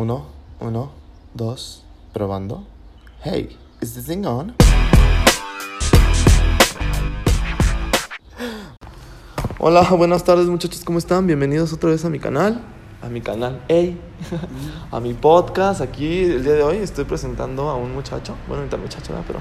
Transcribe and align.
Uno, 0.00 0.26
uno, 0.60 0.92
dos, 1.34 1.82
probando. 2.12 2.62
Hey, 3.24 3.56
is 3.80 3.94
this 3.94 4.06
thing 4.06 4.24
on? 4.24 4.54
Hola, 9.58 9.82
buenas 9.90 10.22
tardes 10.22 10.46
muchachos, 10.46 10.84
¿cómo 10.84 10.98
están? 10.98 11.26
Bienvenidos 11.26 11.72
otra 11.72 11.90
vez 11.90 12.04
a 12.04 12.10
mi 12.10 12.20
canal, 12.20 12.60
a 13.02 13.08
mi 13.08 13.20
canal, 13.20 13.60
hey, 13.66 14.00
a 14.92 15.00
mi 15.00 15.14
podcast. 15.14 15.80
Aquí 15.80 16.22
el 16.22 16.44
día 16.44 16.52
de 16.52 16.62
hoy 16.62 16.76
estoy 16.76 17.04
presentando 17.04 17.68
a 17.68 17.74
un 17.74 17.92
muchacho, 17.92 18.36
bueno, 18.46 18.62
ahorita 18.62 18.76
muchacho, 18.76 19.12
¿verdad? 19.12 19.24
pero 19.26 19.40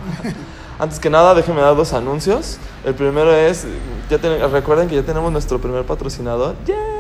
antes 0.80 1.00
que 1.00 1.12
nada 1.12 1.36
déjenme 1.36 1.62
dar 1.62 1.76
dos 1.76 1.94
anuncios. 1.94 2.58
El 2.84 2.96
primero 2.96 3.32
es, 3.32 3.68
ya 4.10 4.18
recuerden 4.48 4.90
que 4.90 4.96
ya 4.96 5.04
tenemos 5.04 5.32
nuestro 5.32 5.62
primer 5.62 5.86
patrocinador, 5.86 6.56
¡yay! 6.66 6.97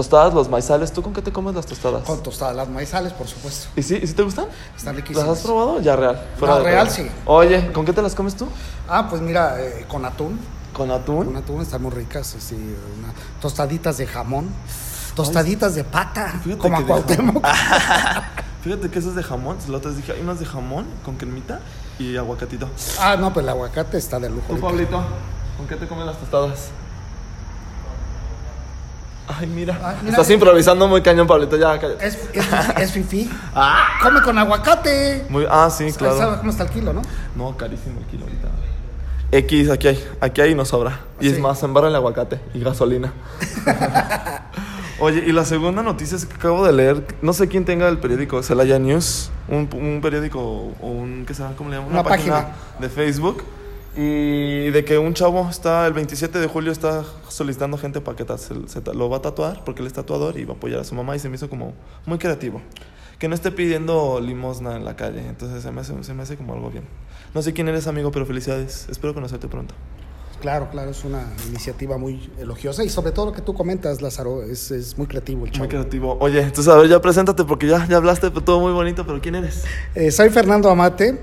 Tostadas 0.00 0.32
Los 0.32 0.48
Maizales, 0.48 0.92
¿tú 0.94 1.02
con 1.02 1.12
qué 1.12 1.20
te 1.20 1.30
comes 1.30 1.54
las 1.54 1.66
tostadas? 1.66 2.04
Con 2.04 2.22
tostadas, 2.22 2.56
las 2.56 2.70
maizales, 2.70 3.12
por 3.12 3.28
supuesto. 3.28 3.68
¿Y 3.76 3.82
sí, 3.82 4.00
¿y 4.02 4.06
sí 4.06 4.14
te 4.14 4.22
gustan? 4.22 4.46
Están 4.74 4.94
¿Las 4.96 5.04
riquísimas. 5.04 5.28
has 5.28 5.40
probado? 5.44 5.78
Ya 5.82 5.94
real. 5.94 6.26
No, 6.40 6.56
de 6.56 6.62
real, 6.64 6.90
sí. 6.90 7.06
Oye, 7.26 7.70
¿con 7.72 7.84
qué 7.84 7.92
te 7.92 8.00
las 8.00 8.14
comes 8.14 8.34
tú? 8.34 8.48
Ah, 8.88 9.08
pues 9.10 9.20
mira, 9.20 9.60
eh, 9.60 9.84
con 9.88 10.06
atún. 10.06 10.40
¿Con 10.72 10.88
Con 10.88 10.90
atún? 10.90 11.36
atún 11.36 11.60
están 11.60 11.82
muy 11.82 11.90
ricas. 11.90 12.34
Así, 12.34 12.54
una- 12.54 13.12
tostaditas 13.42 13.98
de 13.98 14.06
jamón. 14.06 14.48
Tostaditas 15.14 15.74
de 15.74 15.84
pata. 15.84 16.40
Fíjate 16.44 16.56
como 16.62 16.78
a 16.78 16.86
Cuauhtémoc. 16.86 17.44
Fíjate 18.64 18.88
que 18.90 18.98
eso 19.00 19.10
es 19.10 19.16
de 19.16 19.22
jamón. 19.22 19.58
La 19.68 19.76
otra 19.76 19.90
dije, 19.90 20.12
hay 20.12 20.22
unas 20.22 20.40
de 20.40 20.46
jamón 20.46 20.86
con 21.04 21.16
cremita 21.16 21.60
y 21.98 22.16
aguacatito. 22.16 22.70
Ah, 22.98 23.16
no, 23.20 23.34
pues 23.34 23.44
el 23.44 23.50
aguacate 23.50 23.98
está 23.98 24.18
de 24.18 24.30
lujo. 24.30 24.46
¿Tú. 24.54 24.60
Pablito? 24.60 25.02
¿Con 25.58 25.66
qué 25.68 25.76
te 25.76 25.86
comes 25.86 26.06
las 26.06 26.16
tostadas? 26.16 26.68
Ay, 29.40 29.46
mira. 29.46 29.96
Estás 30.06 30.28
improvisando 30.30 30.86
muy 30.86 31.00
cañón, 31.00 31.26
Pablito. 31.26 31.56
Ya, 31.56 31.78
cállate. 31.80 32.06
Es, 32.06 32.18
es, 32.34 32.46
es 32.78 32.92
fifí. 32.92 33.30
Come 34.02 34.20
con 34.20 34.36
aguacate. 34.36 35.24
Muy, 35.30 35.46
ah, 35.48 35.70
sí, 35.70 35.90
¿Sabes 35.90 35.96
claro. 36.16 36.38
cómo 36.38 36.50
está 36.50 36.64
el 36.64 36.70
kilo, 36.70 36.92
no? 36.92 37.00
No, 37.34 37.56
carísimo 37.56 38.00
el 38.00 38.06
kilo 38.06 38.24
ahorita. 38.24 38.48
X, 39.32 39.70
aquí 39.70 39.88
hay. 39.88 40.08
Aquí 40.20 40.40
hay 40.42 40.50
y 40.50 40.54
nos 40.54 40.68
sobra. 40.68 41.00
Y 41.20 41.28
es 41.28 41.38
más, 41.38 41.62
embarra 41.62 41.88
el 41.88 41.94
aguacate 41.96 42.38
y 42.52 42.60
gasolina. 42.60 43.12
Oye, 44.98 45.24
y 45.26 45.32
la 45.32 45.46
segunda 45.46 45.82
noticia 45.82 46.18
es 46.18 46.26
que 46.26 46.34
acabo 46.34 46.66
de 46.66 46.74
leer, 46.74 47.06
no 47.22 47.32
sé 47.32 47.48
quién 47.48 47.64
tenga 47.64 47.88
el 47.88 47.96
periódico 47.96 48.42
Celaya 48.42 48.78
News, 48.78 49.30
un, 49.48 49.66
un 49.72 50.00
periódico 50.02 50.38
o 50.38 50.86
un, 50.86 51.24
¿qué 51.26 51.32
será? 51.32 51.54
¿Cómo 51.56 51.70
le 51.70 51.76
llaman? 51.76 51.92
Una 51.92 52.02
página. 52.02 52.48
de 52.78 52.90
Facebook. 52.90 53.42
Y 53.96 54.70
de 54.70 54.84
que 54.84 54.98
un 54.98 55.14
chavo 55.14 55.48
está, 55.50 55.86
el 55.86 55.92
27 55.92 56.38
de 56.38 56.46
julio 56.46 56.70
está 56.70 57.04
solicitando 57.28 57.76
gente 57.76 58.00
para 58.00 58.16
que 58.16 58.24
se, 58.38 58.54
lo 58.94 59.10
va 59.10 59.16
a 59.16 59.22
tatuar, 59.22 59.64
porque 59.64 59.80
él 59.80 59.86
es 59.86 59.92
tatuador 59.92 60.38
y 60.38 60.44
va 60.44 60.54
a 60.54 60.56
apoyar 60.56 60.80
a 60.80 60.84
su 60.84 60.94
mamá 60.94 61.16
y 61.16 61.18
se 61.18 61.28
me 61.28 61.36
hizo 61.36 61.50
como 61.50 61.74
muy 62.06 62.18
creativo. 62.18 62.62
Que 63.18 63.28
no 63.28 63.34
esté 63.34 63.50
pidiendo 63.50 64.20
limosna 64.20 64.76
en 64.76 64.84
la 64.84 64.96
calle, 64.96 65.26
entonces 65.26 65.62
se 65.62 65.70
me 65.72 65.80
hace, 65.80 66.02
se 66.04 66.14
me 66.14 66.22
hace 66.22 66.36
como 66.36 66.54
algo 66.54 66.70
bien. 66.70 66.84
No 67.34 67.42
sé 67.42 67.52
quién 67.52 67.68
eres 67.68 67.86
amigo, 67.86 68.10
pero 68.10 68.26
felicidades. 68.26 68.88
Espero 68.88 69.12
conocerte 69.12 69.46
pronto. 69.48 69.74
Claro, 70.40 70.70
claro, 70.70 70.90
es 70.90 71.04
una 71.04 71.24
iniciativa 71.48 71.98
muy 71.98 72.32
elogiosa. 72.38 72.82
Y 72.82 72.88
sobre 72.88 73.12
todo 73.12 73.26
lo 73.26 73.32
que 73.32 73.42
tú 73.42 73.52
comentas, 73.52 74.00
Lázaro, 74.00 74.42
es, 74.42 74.70
es 74.70 74.96
muy 74.96 75.06
creativo 75.06 75.44
el 75.44 75.50
chavo. 75.50 75.64
Muy 75.64 75.68
creativo. 75.68 76.16
Oye, 76.18 76.40
entonces 76.40 76.72
a 76.72 76.76
ver, 76.76 76.88
ya 76.88 77.00
preséntate 77.00 77.44
porque 77.44 77.66
ya, 77.66 77.86
ya 77.86 77.98
hablaste 77.98 78.30
todo 78.30 78.60
muy 78.60 78.72
bonito, 78.72 79.06
pero 79.06 79.20
¿quién 79.20 79.34
eres? 79.34 79.64
Eh, 79.94 80.10
soy 80.10 80.30
Fernando 80.30 80.70
Amate. 80.70 81.20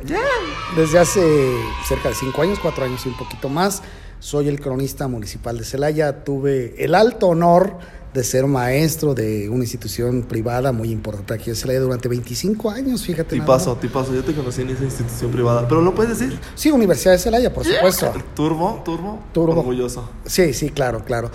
Desde 0.75 0.99
hace 0.99 1.55
cerca 1.87 2.09
de 2.09 2.15
cinco 2.15 2.41
años, 2.41 2.59
cuatro 2.61 2.85
años 2.85 3.05
y 3.05 3.09
un 3.09 3.17
poquito 3.17 3.49
más, 3.49 3.81
soy 4.19 4.47
el 4.47 4.59
cronista 4.59 5.07
municipal 5.07 5.57
de 5.57 5.63
Celaya. 5.63 6.23
Tuve 6.23 6.75
el 6.83 6.93
alto 6.93 7.27
honor 7.27 7.77
de 8.13 8.23
ser 8.23 8.47
maestro 8.47 9.13
de 9.13 9.47
una 9.49 9.63
institución 9.63 10.23
privada 10.23 10.71
muy 10.71 10.89
importante 10.91 11.33
aquí 11.33 11.49
en 11.51 11.55
Celaya 11.55 11.79
durante 11.79 12.07
25 12.09 12.69
años, 12.69 13.03
fíjate. 13.03 13.35
nada 13.37 13.45
Tipazo, 13.45 13.71
más. 13.71 13.81
tipazo. 13.81 14.13
Yo 14.13 14.23
te 14.23 14.33
conocí 14.33 14.61
en 14.61 14.69
esa 14.71 14.83
institución 14.83 15.31
privada, 15.31 15.67
pero 15.67 15.81
lo 15.81 15.93
puedes 15.95 16.17
decir. 16.17 16.39
Sí, 16.55 16.69
Universidad 16.71 17.13
de 17.13 17.19
Celaya, 17.19 17.53
por 17.53 17.63
supuesto. 17.65 18.11
Turbo, 18.35 18.81
turbo, 18.83 19.19
Turbo. 19.33 19.59
orgulloso. 19.59 20.09
Sí, 20.25 20.53
sí, 20.53 20.69
claro, 20.69 21.03
claro. 21.05 21.31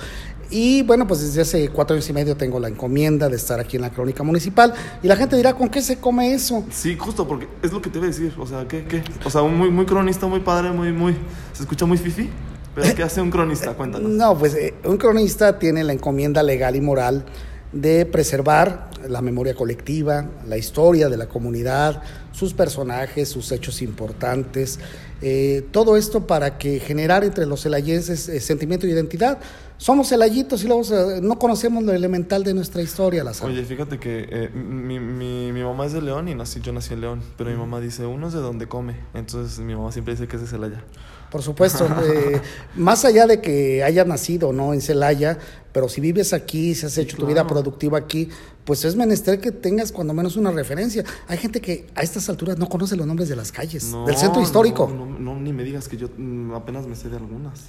Y 0.52 0.82
bueno, 0.82 1.06
pues 1.06 1.22
desde 1.22 1.40
hace 1.40 1.68
cuatro 1.70 1.94
años 1.94 2.08
y 2.10 2.12
medio 2.12 2.36
tengo 2.36 2.60
la 2.60 2.68
encomienda 2.68 3.30
de 3.30 3.36
estar 3.36 3.58
aquí 3.58 3.76
en 3.76 3.82
la 3.82 3.90
crónica 3.90 4.22
municipal. 4.22 4.74
Y 5.02 5.08
la 5.08 5.16
gente 5.16 5.34
dirá, 5.34 5.54
¿con 5.54 5.70
qué 5.70 5.80
se 5.80 5.96
come 5.96 6.34
eso? 6.34 6.62
Sí, 6.70 6.94
justo, 6.96 7.26
porque 7.26 7.48
es 7.62 7.72
lo 7.72 7.80
que 7.80 7.88
te 7.88 7.96
iba 7.96 8.06
a 8.06 8.10
decir. 8.10 8.34
O 8.38 8.46
sea, 8.46 8.68
¿qué? 8.68 8.84
qué? 8.84 9.02
O 9.24 9.30
sea, 9.30 9.40
un 9.40 9.56
muy, 9.56 9.70
muy 9.70 9.86
cronista, 9.86 10.26
muy 10.26 10.40
padre, 10.40 10.70
muy, 10.70 10.92
muy. 10.92 11.16
Se 11.54 11.62
escucha 11.62 11.86
muy 11.86 11.96
fifi. 11.96 12.28
Pero 12.74 12.94
¿qué 12.94 13.02
hace 13.02 13.22
un 13.22 13.30
cronista? 13.30 13.72
Cuéntanos. 13.72 14.10
No, 14.10 14.38
pues 14.38 14.54
eh, 14.54 14.74
un 14.84 14.98
cronista 14.98 15.58
tiene 15.58 15.84
la 15.84 15.94
encomienda 15.94 16.42
legal 16.42 16.76
y 16.76 16.80
moral 16.80 17.24
de 17.72 18.06
preservar 18.06 18.90
la 19.08 19.22
memoria 19.22 19.54
colectiva, 19.54 20.26
la 20.46 20.56
historia 20.56 21.08
de 21.08 21.16
la 21.16 21.26
comunidad, 21.26 22.02
sus 22.32 22.54
personajes, 22.54 23.28
sus 23.28 23.50
hechos 23.52 23.82
importantes, 23.82 24.78
eh, 25.20 25.66
todo 25.70 25.96
esto 25.96 26.26
para 26.26 26.58
que 26.58 26.80
generar 26.80 27.24
entre 27.24 27.46
los 27.46 27.62
celayenses 27.62 28.28
eh, 28.28 28.40
sentimiento 28.40 28.86
de 28.86 28.92
identidad. 28.92 29.38
Somos 29.82 30.08
celayitos 30.08 30.62
y 30.62 30.68
luego 30.68 30.82
eh, 30.82 31.20
no 31.20 31.38
conocemos 31.38 31.82
lo 31.82 31.92
elemental 31.92 32.44
de 32.44 32.54
nuestra 32.54 32.82
historia, 32.82 33.24
la 33.24 33.32
Oye, 33.42 33.64
fíjate 33.64 33.98
que 33.98 34.28
eh, 34.30 34.48
mi, 34.50 35.00
mi, 35.00 35.50
mi 35.50 35.62
mamá 35.62 35.86
es 35.86 35.92
de 35.92 36.00
León 36.00 36.28
y 36.28 36.36
nací, 36.36 36.60
yo 36.60 36.72
nací 36.72 36.94
en 36.94 37.00
León. 37.00 37.20
Pero 37.36 37.50
mi 37.50 37.56
mamá 37.56 37.80
dice, 37.80 38.06
uno 38.06 38.28
es 38.28 38.32
de 38.32 38.38
donde 38.38 38.68
come. 38.68 38.94
Entonces 39.12 39.58
mi 39.58 39.74
mamá 39.74 39.90
siempre 39.90 40.14
dice 40.14 40.28
que 40.28 40.36
es 40.36 40.42
de 40.42 40.48
Celaya. 40.48 40.84
Por 41.32 41.42
supuesto, 41.42 41.86
eh, 42.04 42.40
más 42.76 43.06
allá 43.06 43.26
de 43.26 43.40
que 43.40 43.82
hayas 43.82 44.06
nacido 44.06 44.52
no 44.52 44.74
en 44.74 44.82
Celaya, 44.82 45.38
pero 45.72 45.88
si 45.88 46.02
vives 46.02 46.34
aquí, 46.34 46.74
si 46.74 46.84
has 46.84 46.98
hecho 46.98 47.16
tu 47.16 47.26
vida 47.26 47.46
productiva 47.46 47.96
aquí, 47.96 48.28
pues 48.64 48.84
es 48.84 48.94
menester 48.94 49.40
que 49.40 49.50
tengas 49.50 49.90
cuando 49.90 50.12
menos 50.12 50.36
una 50.36 50.50
referencia. 50.50 51.04
Hay 51.28 51.38
gente 51.38 51.62
que 51.62 51.86
a 51.94 52.02
estas 52.02 52.28
alturas 52.28 52.58
no 52.58 52.68
conoce 52.68 52.96
los 52.96 53.06
nombres 53.06 53.30
de 53.30 53.36
las 53.36 53.50
calles, 53.50 53.84
No, 53.90 54.04
del 54.04 54.16
centro 54.16 54.42
histórico. 54.42 54.86
No, 54.94 55.06
no, 55.06 55.18
no, 55.18 55.40
ni 55.40 55.54
me 55.54 55.64
digas 55.64 55.88
que 55.88 55.96
yo 55.96 56.08
mm, 56.14 56.52
apenas 56.52 56.86
me 56.86 56.94
sé 56.94 57.08
de 57.08 57.16
algunas. 57.16 57.60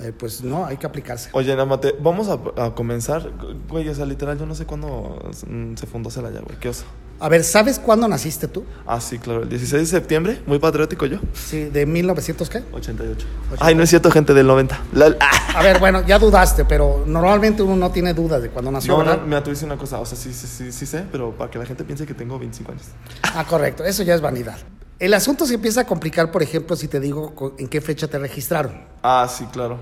Eh, 0.00 0.14
pues 0.16 0.42
no, 0.42 0.64
hay 0.64 0.78
que 0.78 0.86
aplicarse. 0.86 1.28
Oye, 1.34 1.54
Namate, 1.54 1.94
vamos 2.00 2.28
a, 2.28 2.40
a 2.64 2.74
comenzar. 2.74 3.30
Güey, 3.68 3.86
o 3.86 3.94
sea, 3.94 4.06
literal, 4.06 4.38
yo 4.38 4.46
no 4.46 4.54
sé 4.54 4.64
cuándo 4.64 5.18
mm, 5.46 5.74
se 5.74 5.86
fundó 5.86 6.10
Celaya, 6.10 6.40
güey. 6.40 6.58
¿Qué 6.58 6.70
oso? 6.70 6.86
A 7.22 7.28
ver, 7.28 7.44
¿sabes 7.44 7.78
cuándo 7.78 8.08
naciste 8.08 8.48
tú? 8.48 8.64
Ah, 8.86 8.98
sí, 8.98 9.18
claro. 9.18 9.42
El 9.42 9.50
16 9.50 9.82
de 9.82 9.86
septiembre, 9.86 10.40
muy 10.46 10.58
patriótico 10.58 11.04
yo. 11.04 11.18
Sí, 11.34 11.64
de 11.64 11.84
1900 11.84 12.48
qué? 12.48 12.62
88. 12.72 13.26
Ay, 13.58 13.74
no 13.74 13.82
es 13.82 13.90
cierto, 13.90 14.10
gente 14.10 14.32
del 14.32 14.46
90. 14.46 14.80
La- 14.94 15.14
ah. 15.20 15.58
A 15.58 15.62
ver, 15.62 15.78
bueno, 15.78 16.00
ya 16.06 16.18
dudaste, 16.18 16.64
pero 16.64 17.04
normalmente 17.06 17.62
uno 17.62 17.76
no 17.76 17.90
tiene 17.90 18.14
dudas 18.14 18.40
de 18.42 18.48
cuándo 18.48 18.70
nació, 18.70 18.92
No, 18.94 18.98
¿verdad? 19.00 19.18
no, 19.18 19.26
mira, 19.26 19.42
tú 19.44 19.50
dices 19.50 19.64
una 19.64 19.76
cosa. 19.76 20.00
O 20.00 20.06
sea, 20.06 20.16
sí, 20.16 20.32
sí, 20.32 20.46
sí, 20.46 20.72
sí 20.72 20.86
sé, 20.86 21.04
pero 21.12 21.32
para 21.32 21.50
que 21.50 21.58
la 21.58 21.66
gente 21.66 21.84
piense 21.84 22.06
que 22.06 22.14
tengo 22.14 22.38
25 22.38 22.72
años. 22.72 22.84
Ah, 23.22 23.44
correcto, 23.46 23.84
eso 23.84 24.02
ya 24.02 24.14
es 24.14 24.22
vanidad. 24.22 24.56
El 24.98 25.12
asunto 25.12 25.44
se 25.44 25.54
empieza 25.54 25.82
a 25.82 25.86
complicar, 25.86 26.30
por 26.32 26.42
ejemplo, 26.42 26.74
si 26.74 26.88
te 26.88 27.00
digo 27.00 27.54
en 27.58 27.68
qué 27.68 27.82
fecha 27.82 28.08
te 28.08 28.18
registraron. 28.18 28.82
Ah, 29.02 29.28
sí, 29.30 29.44
claro. 29.52 29.78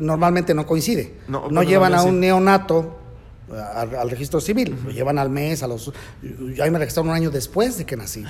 Normalmente 0.00 0.52
no 0.54 0.66
coincide. 0.66 1.14
No, 1.28 1.48
No, 1.50 1.62
llevan 1.62 1.92
no, 1.92 1.98
a 1.98 2.02
sí. 2.02 2.08
un 2.08 2.20
neonato 2.20 2.98
al, 3.52 3.94
al 3.94 4.10
registro 4.10 4.40
civil, 4.40 4.76
lo 4.84 4.90
llevan 4.90 5.18
al 5.18 5.30
mes, 5.30 5.62
a 5.62 5.66
los... 5.66 5.92
Yo 6.22 6.64
ahí 6.64 6.70
me 6.70 6.78
registraron 6.78 7.10
un 7.10 7.16
año 7.16 7.30
después 7.30 7.76
de 7.78 7.84
que 7.84 7.96
nací. 7.96 8.24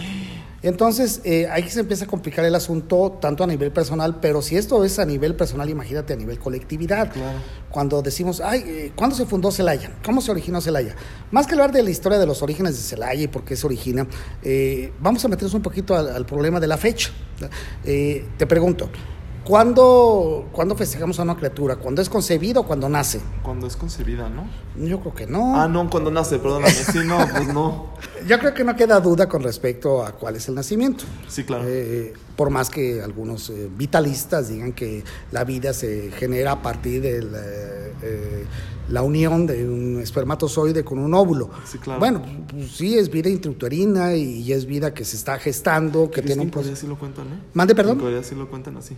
Entonces, 0.63 1.21
eh, 1.25 1.47
ahí 1.51 1.69
se 1.69 1.81
empieza 1.81 2.05
a 2.05 2.09
complicar 2.09 2.45
el 2.45 2.55
asunto, 2.55 3.19
tanto 3.21 3.45
a 3.45 3.47
nivel 3.47 3.71
personal, 3.71 4.19
pero 4.21 4.43
si 4.43 4.57
esto 4.57 4.85
es 4.85 4.99
a 4.99 5.05
nivel 5.05 5.35
personal, 5.35 5.69
imagínate 5.69 6.15
a 6.15 6.17
nivel 6.17 6.39
colectividad. 6.39 7.13
Claro. 7.13 7.39
Cuando 7.71 8.03
decimos, 8.03 8.41
ay, 8.41 8.65
eh, 8.67 8.93
¿cuándo 8.97 9.15
se 9.15 9.27
fundó 9.27 9.51
Celaya? 9.51 9.93
¿Cómo 10.05 10.21
se 10.21 10.31
originó 10.31 10.61
Celaya? 10.61 10.95
Más 11.31 11.47
que 11.47 11.53
hablar 11.53 11.71
de 11.73 11.83
la 11.83 11.91
historia 11.91 12.19
de 12.19 12.27
los 12.27 12.43
orígenes 12.43 12.77
de 12.77 12.83
Celaya 12.83 13.23
y 13.23 13.29
por 13.29 13.45
qué 13.45 13.57
se 13.57 13.67
origina, 13.67 14.07
eh, 14.43 14.93
vamos 15.01 15.25
a 15.25 15.29
meternos 15.29 15.55
un 15.55 15.63
poquito 15.63 15.95
al, 15.95 16.09
al 16.09 16.25
problema 16.27 16.61
de 16.61 16.67
la 16.67 16.77
fecha. 16.77 17.11
Eh, 17.85 18.27
te 18.39 18.47
pregunto, 18.47 18.89
¿cuándo, 19.45 20.49
¿cuándo 20.53 20.75
festejamos 20.75 21.19
a 21.21 21.23
una 21.23 21.37
criatura? 21.37 21.77
¿Cuándo 21.77 22.03
es 22.03 22.09
concebido 22.09 22.63
o 22.63 22.67
cuando 22.67 22.89
nace? 22.89 23.21
Cuando 23.43 23.67
es 23.67 23.77
concebida, 23.77 24.29
¿no? 24.29 24.47
Yo 24.77 25.01
creo 25.01 25.15
que 25.15 25.27
no. 25.27 25.61
Ah, 25.61 25.69
no, 25.69 25.89
cuando 25.89 26.11
nace, 26.11 26.39
perdóname. 26.39 26.73
Sí, 26.95 26.99
no, 27.05 27.19
pues 27.31 27.49
no. 27.53 27.91
Yo 28.27 28.39
creo 28.39 28.55
que 28.55 28.65
no 28.65 28.77
queda 28.77 29.01
duda 29.01 29.29
con 29.29 29.43
respecto 29.43 30.05
a 30.05 30.13
cuál 30.13 30.37
es 30.37 30.49
el 30.49 30.55
nacimiento. 30.55 31.05
Sí, 31.29 31.45
claro. 31.45 31.65
Eh, 31.67 32.13
por 32.37 32.51
más 32.51 32.71
que 32.71 33.03
algunos 33.03 33.51
eh, 33.51 33.69
vitalistas 33.77 34.49
digan 34.49 34.73
que 34.73 35.05
la 35.33 35.45
vida 35.45 35.73
se 35.73 36.11
genera 36.13 36.53
a 36.53 36.63
partir 36.63 37.03
de 37.03 37.23
la, 37.23 37.39
eh, 38.03 38.45
la 38.89 39.03
unión 39.03 39.47
de 39.47 39.69
un 39.69 40.01
espermatozoide 40.01 40.85
con 40.85 40.99
un 40.99 41.15
óvulo. 41.15 41.51
Sí, 41.65 41.79
claro. 41.79 42.01
Bueno, 42.01 42.23
pues, 42.49 42.71
sí, 42.73 42.97
es 42.99 43.11
vida 43.11 43.29
intrauterina 43.29 44.15
y 44.15 44.53
es 44.53 44.67
vida 44.67 44.93
que 44.95 45.05
se 45.05 45.17
está 45.17 45.39
gestando, 45.39 46.07
que 46.07 46.21
¿Crees 46.21 46.27
tiene 46.27 46.43
un 46.43 46.51
proceso. 46.51 46.77
sí 46.77 46.87
lo 46.87 46.99
cuentan, 46.99 47.27
¿eh? 47.27 47.39
Mande, 47.55 47.75
perdón. 47.75 47.99
En 47.99 48.05
Corea 48.05 48.23
sí 48.23 48.35
lo 48.35 48.49
cuentan 48.49 48.77
así. 48.77 48.95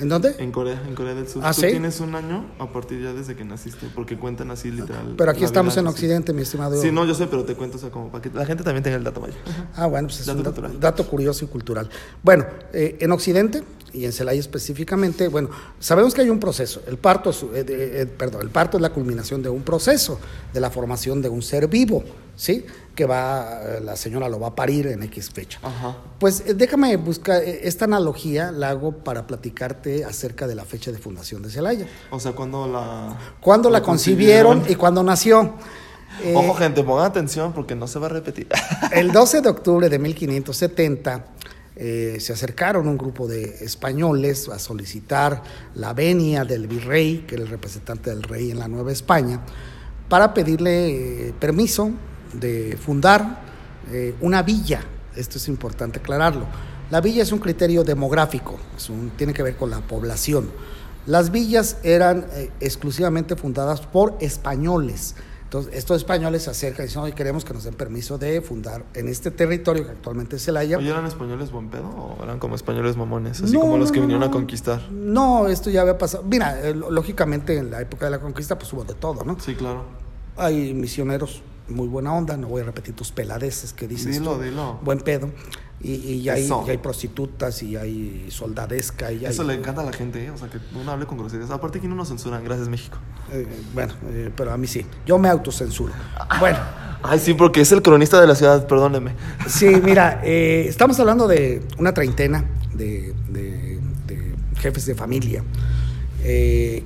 ¿En 0.00 0.08
dónde? 0.08 0.34
En 0.38 0.50
Corea, 0.50 0.82
en 0.88 0.94
Corea 0.94 1.14
del 1.14 1.28
Sur. 1.28 1.42
¿Ah, 1.44 1.52
Tú 1.54 1.60
sí? 1.60 1.68
tienes 1.68 2.00
un 2.00 2.14
año 2.14 2.46
a 2.58 2.72
partir 2.72 3.02
ya 3.02 3.12
desde 3.12 3.36
que 3.36 3.44
naciste, 3.44 3.86
porque 3.94 4.16
cuentan 4.16 4.50
así 4.50 4.70
literal. 4.70 5.14
Pero 5.16 5.30
aquí 5.30 5.44
estamos 5.44 5.76
en. 5.76 5.86
Occidente, 5.86 6.32
mi 6.32 6.42
estimado. 6.42 6.80
Sí, 6.80 6.90
no, 6.90 7.04
yo 7.04 7.14
sé, 7.14 7.26
pero 7.26 7.44
te 7.44 7.54
cuento, 7.54 7.76
o 7.76 7.80
sea, 7.80 7.90
como 7.90 8.10
para 8.10 8.22
que 8.22 8.30
la 8.30 8.46
gente 8.46 8.62
también 8.64 8.82
tenga 8.82 8.96
el 8.96 9.04
dato, 9.04 9.20
vaya. 9.20 9.34
Ah, 9.74 9.86
bueno, 9.86 10.08
pues 10.08 10.20
es 10.20 10.26
Dato 10.26 10.38
un 10.38 10.44
dato, 10.44 10.78
dato 10.78 11.06
curioso 11.06 11.44
y 11.44 11.48
cultural. 11.48 11.90
Bueno, 12.22 12.46
eh, 12.72 12.96
en 13.00 13.12
Occidente 13.12 13.62
y 13.92 14.04
en 14.04 14.12
Celaya 14.12 14.40
específicamente, 14.40 15.28
bueno, 15.28 15.50
sabemos 15.78 16.14
que 16.14 16.22
hay 16.22 16.30
un 16.30 16.40
proceso. 16.40 16.82
El 16.86 16.98
parto, 16.98 17.30
es, 17.30 17.42
eh, 17.42 17.64
eh, 17.66 18.06
perdón, 18.06 18.42
el 18.42 18.50
parto 18.50 18.76
es 18.76 18.82
la 18.82 18.90
culminación 18.90 19.42
de 19.42 19.48
un 19.48 19.62
proceso, 19.62 20.18
de 20.52 20.60
la 20.60 20.70
formación 20.70 21.22
de 21.22 21.28
un 21.28 21.42
ser 21.42 21.68
vivo, 21.68 22.04
¿sí? 22.36 22.64
Que 22.94 23.04
va, 23.04 23.60
eh, 23.62 23.80
la 23.82 23.96
señora 23.96 24.28
lo 24.28 24.40
va 24.40 24.48
a 24.48 24.54
parir 24.54 24.86
en 24.86 25.02
X 25.04 25.30
fecha. 25.30 25.58
Ajá. 25.62 25.96
Pues 26.18 26.42
eh, 26.46 26.54
déjame 26.54 26.96
buscar, 26.96 27.42
eh, 27.42 27.60
esta 27.64 27.84
analogía 27.84 28.50
la 28.50 28.70
hago 28.70 28.92
para 28.92 29.26
platicarte 29.26 30.04
acerca 30.04 30.46
de 30.46 30.54
la 30.54 30.64
fecha 30.64 30.90
de 30.90 30.98
fundación 30.98 31.42
de 31.42 31.50
Celaya. 31.50 31.86
O 32.10 32.18
sea, 32.18 32.32
cuando 32.32 32.66
la. 32.66 33.16
Cuándo 33.40 33.70
la 33.70 33.82
concibieron 33.82 34.64
y 34.68 34.74
cuándo 34.74 35.02
nació. 35.02 35.54
Eh, 36.22 36.34
Ojo, 36.36 36.54
gente, 36.54 36.82
pongan 36.82 37.06
atención 37.06 37.52
porque 37.52 37.74
no 37.74 37.86
se 37.86 37.98
va 37.98 38.06
a 38.06 38.10
repetir. 38.10 38.48
El 38.92 39.12
12 39.12 39.40
de 39.42 39.48
octubre 39.48 39.88
de 39.88 39.98
1570 39.98 41.24
eh, 41.82 42.20
se 42.20 42.34
acercaron 42.34 42.86
un 42.86 42.98
grupo 42.98 43.26
de 43.26 43.64
españoles 43.64 44.50
a 44.50 44.58
solicitar 44.58 45.42
la 45.74 45.94
venia 45.94 46.44
del 46.44 46.66
virrey, 46.66 47.24
que 47.26 47.36
era 47.36 47.44
el 47.44 47.48
representante 47.48 48.10
del 48.10 48.22
rey 48.22 48.50
en 48.50 48.58
la 48.58 48.68
Nueva 48.68 48.92
España, 48.92 49.40
para 50.06 50.34
pedirle 50.34 51.28
eh, 51.28 51.32
permiso 51.40 51.90
de 52.34 52.76
fundar 52.78 53.40
eh, 53.90 54.14
una 54.20 54.42
villa. 54.42 54.82
Esto 55.16 55.38
es 55.38 55.48
importante 55.48 56.00
aclararlo. 56.00 56.44
La 56.90 57.00
villa 57.00 57.22
es 57.22 57.32
un 57.32 57.38
criterio 57.38 57.82
demográfico, 57.82 58.60
tiene 59.16 59.32
que 59.32 59.42
ver 59.42 59.56
con 59.56 59.70
la 59.70 59.80
población. 59.80 60.50
Las 61.06 61.32
villas 61.32 61.78
eran 61.82 62.26
exclusivamente 62.60 63.36
fundadas 63.36 63.80
por 63.80 64.18
españoles. 64.20 65.14
Entonces, 65.50 65.74
estos 65.74 65.96
españoles 65.96 66.44
se 66.44 66.50
acercan 66.50 66.84
y 66.84 66.86
dicen, 66.86 67.02
hoy 67.02 67.10
queremos 67.10 67.44
que 67.44 67.52
nos 67.52 67.64
den 67.64 67.74
permiso 67.74 68.18
de 68.18 68.40
fundar 68.40 68.84
en 68.94 69.08
este 69.08 69.32
territorio 69.32 69.84
que 69.84 69.90
actualmente 69.90 70.36
es 70.36 70.44
Celaya. 70.44 70.78
Oye, 70.78 70.88
¿eran 70.88 71.06
españoles 71.06 71.50
buen 71.50 71.68
pedo 71.70 71.88
o 71.88 72.22
eran 72.22 72.38
como 72.38 72.54
españoles 72.54 72.96
mamones? 72.96 73.42
Así 73.42 73.52
No, 73.54 73.62
como 73.62 73.76
los 73.76 73.90
que 73.90 73.98
no, 73.98 74.06
vinieron 74.06 74.22
a 74.28 74.30
conquistar. 74.30 74.80
No, 74.92 75.48
esto 75.48 75.68
ya 75.68 75.80
había 75.80 75.98
pasado. 75.98 76.22
Mira, 76.22 76.56
eh, 76.62 76.72
lógicamente 76.72 77.56
en 77.56 77.72
la 77.72 77.80
época 77.80 78.04
de 78.04 78.12
la 78.12 78.20
conquista 78.20 78.56
pues 78.56 78.72
hubo 78.72 78.84
de 78.84 78.94
todo, 78.94 79.24
¿no? 79.24 79.40
Sí, 79.40 79.56
claro. 79.56 79.82
Hay 80.36 80.72
misioneros 80.72 81.42
muy 81.70 81.88
buena 81.88 82.12
onda, 82.14 82.36
no 82.36 82.48
voy 82.48 82.62
a 82.62 82.64
repetir 82.64 82.94
tus 82.94 83.10
peladeces 83.12 83.72
que 83.72 83.86
dices. 83.88 84.12
Dilo, 84.18 84.36
tú. 84.36 84.42
dilo. 84.42 84.78
Buen 84.82 84.98
pedo. 84.98 85.30
Y, 85.82 85.92
y 85.94 86.22
ya 86.22 86.34
hay, 86.34 86.46
ya 86.46 86.60
hay 86.68 86.76
prostitutas 86.76 87.62
y 87.62 87.74
hay 87.76 88.26
soldadesca 88.30 89.10
y. 89.12 89.24
Eso 89.24 89.44
le 89.44 89.54
encanta 89.54 89.80
a 89.80 89.84
la 89.84 89.92
gente, 89.94 90.22
¿eh? 90.26 90.30
O 90.30 90.36
sea, 90.36 90.48
que 90.50 90.58
uno 90.78 90.90
hable 90.92 91.06
con 91.06 91.16
groserías. 91.16 91.50
Aparte, 91.50 91.78
aquí 91.78 91.88
no 91.88 91.94
nos 91.94 92.08
censuran. 92.08 92.44
Gracias, 92.44 92.68
México. 92.68 92.98
eh, 93.32 93.46
bueno, 93.72 93.94
eh, 94.10 94.30
pero 94.36 94.52
a 94.52 94.58
mí 94.58 94.66
sí. 94.66 94.84
Yo 95.06 95.18
me 95.18 95.28
autocensuro. 95.30 95.92
Bueno, 96.38 96.58
Ay, 97.02 97.18
sí, 97.18 97.32
porque 97.32 97.62
es 97.62 97.72
el 97.72 97.80
cronista 97.80 98.20
de 98.20 98.26
la 98.26 98.34
ciudad, 98.34 98.66
perdóneme. 98.66 99.12
sí, 99.48 99.68
mira, 99.82 100.20
eh, 100.22 100.66
estamos 100.68 101.00
hablando 101.00 101.26
de 101.26 101.62
una 101.78 101.94
treintena 101.94 102.44
de, 102.74 103.14
de- 103.30 103.80
de 104.06 104.34
jefes 104.58 104.84
de 104.84 104.94
familia 104.94 105.42
eh, 106.22 106.84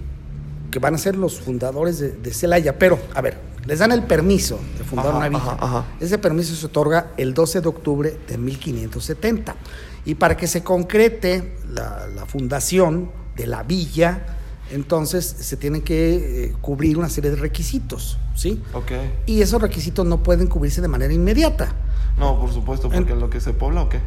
que 0.70 0.78
van 0.78 0.94
a 0.94 0.98
ser 0.98 1.16
los 1.16 1.40
fundadores 1.40 1.98
de, 1.98 2.12
de 2.12 2.32
Celaya, 2.32 2.78
pero, 2.78 2.98
a 3.14 3.20
ver, 3.20 3.38
les 3.66 3.78
dan 3.78 3.92
el 3.92 4.02
permiso 4.04 4.58
de 4.78 4.84
fundar 4.84 5.08
Ajá, 5.08 5.16
una 5.18 5.28
villa. 5.28 5.40
ajá, 5.42 5.56
ajá. 5.60 5.84
Ese 6.00 6.18
permiso 6.18 6.54
se 6.54 6.66
otorga 6.66 7.12
el 7.16 7.34
12 7.34 7.60
de 7.60 7.68
octubre 7.68 8.18
de 8.28 8.38
1570. 8.38 9.56
Y 10.04 10.16
para 10.16 10.36
que 10.36 10.46
se 10.46 10.62
concrete 10.62 11.56
la, 11.72 12.06
la 12.14 12.26
fundación 12.26 13.10
de 13.36 13.46
la 13.46 13.62
villa, 13.62 14.26
entonces 14.70 15.24
se 15.24 15.56
tienen 15.56 15.82
que 15.82 16.44
eh, 16.46 16.54
cubrir 16.60 16.98
una 16.98 17.08
serie 17.08 17.30
de 17.30 17.36
requisitos, 17.36 18.18
¿sí? 18.34 18.62
Ok. 18.74 18.92
Y 19.26 19.40
esos 19.42 19.60
requisitos 19.60 20.04
no 20.06 20.22
pueden 20.22 20.46
cubrirse 20.46 20.80
de 20.80 20.88
manera 20.88 21.12
inmediata. 21.12 21.74
No, 22.18 22.38
por 22.38 22.52
supuesto, 22.52 22.88
porque 22.88 23.12
en 23.12 23.18
lo 23.18 23.28
que 23.28 23.40
se 23.40 23.52
pobla 23.52 23.82
o 23.82 23.88
qué. 23.88 24.00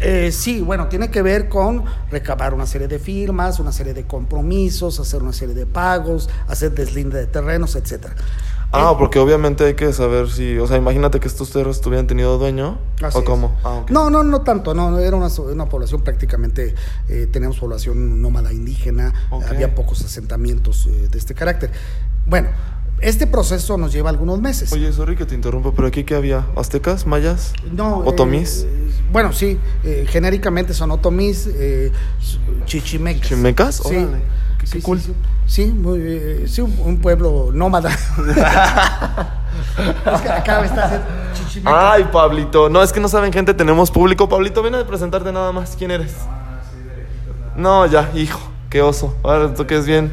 Eh, 0.00 0.32
sí, 0.32 0.60
bueno, 0.60 0.88
tiene 0.88 1.08
que 1.10 1.22
ver 1.22 1.48
con 1.48 1.84
recabar 2.10 2.52
una 2.52 2.66
serie 2.66 2.88
de 2.88 2.98
firmas, 2.98 3.60
una 3.60 3.70
serie 3.70 3.94
de 3.94 4.04
compromisos, 4.04 4.98
hacer 4.98 5.22
una 5.22 5.32
serie 5.32 5.54
de 5.54 5.64
pagos, 5.64 6.28
hacer 6.48 6.74
deslinde 6.74 7.18
de 7.18 7.26
terrenos, 7.26 7.76
etcétera. 7.76 8.16
Ah, 8.76 8.90
Eh, 8.92 8.96
porque 8.98 9.18
obviamente 9.18 9.64
hay 9.64 9.74
que 9.74 9.92
saber 9.92 10.28
si. 10.30 10.58
O 10.58 10.66
sea, 10.66 10.76
imagínate 10.76 11.20
que 11.20 11.28
estos 11.28 11.50
terrenos 11.50 11.80
tuvieran 11.80 12.06
tenido 12.06 12.36
dueño. 12.38 12.78
Así 13.02 13.16
¿O 13.18 13.20
es. 13.20 13.26
cómo? 13.26 13.56
Ah. 13.64 13.84
No, 13.88 14.10
no, 14.10 14.22
no 14.24 14.40
tanto, 14.42 14.74
no, 14.74 14.98
era 14.98 15.16
una, 15.16 15.30
so- 15.30 15.44
una 15.44 15.68
población 15.68 16.02
prácticamente, 16.02 16.74
eh, 17.08 17.28
teníamos 17.32 17.58
población 17.58 18.20
nómada 18.20 18.52
indígena, 18.52 19.12
había 19.48 19.74
pocos 19.74 20.04
asentamientos 20.04 20.86
eh, 20.86 21.08
de 21.10 21.18
este 21.18 21.34
carácter. 21.34 21.70
Bueno, 22.26 22.48
este 23.00 23.26
proceso 23.26 23.76
nos 23.76 23.92
lleva 23.92 24.10
algunos 24.10 24.40
meses. 24.40 24.72
Oye, 24.72 24.92
sorry 24.92 25.14
que 25.16 25.26
te 25.26 25.34
interrumpo, 25.34 25.72
pero 25.74 25.88
aquí 25.88 26.04
qué 26.04 26.14
había? 26.14 26.46
¿Aztecas? 26.56 27.06
¿Mayas? 27.06 27.52
No, 27.72 27.98
¿Otomís? 27.98 28.66
eh, 28.66 28.90
bueno, 29.12 29.32
sí, 29.32 29.58
eh, 29.84 30.06
genéricamente 30.08 30.74
son 30.74 30.90
otomís, 30.90 31.48
eh, 31.54 31.92
chichimecas. 32.64 33.28
¿Chimecas? 33.28 33.76
Sí. 33.76 33.96
Órale, 33.96 34.22
sí, 34.64 34.80
cool. 34.80 35.00
Sí, 35.00 35.06
sí. 35.06 35.14
Sí, 35.46 35.66
muy, 35.66 35.98
eh, 36.00 36.44
sí, 36.46 36.60
un, 36.60 36.98
pueblo 36.98 37.50
nómada. 37.52 37.90
es 40.14 40.20
que 40.20 40.28
acá 40.28 40.60
me 40.60 40.66
está 40.66 40.84
haciendo 40.84 41.06
chichimecas. 41.34 41.74
Ay, 41.76 42.04
Pablito. 42.12 42.68
No, 42.68 42.82
es 42.82 42.92
que 42.92 43.00
no 43.00 43.08
saben, 43.08 43.32
gente, 43.32 43.54
tenemos 43.54 43.90
público. 43.90 44.28
Pablito, 44.28 44.62
ven 44.62 44.74
a 44.74 44.86
presentarte 44.86 45.32
nada 45.32 45.52
más. 45.52 45.76
¿Quién 45.76 45.90
eres? 45.90 46.14
No, 47.56 47.86
ya, 47.86 48.10
hijo. 48.14 48.40
Qué 48.70 48.82
oso. 48.82 49.14
Ahora 49.22 49.54
tú 49.54 49.66
que 49.66 49.76
es 49.76 49.86
bien. 49.86 50.12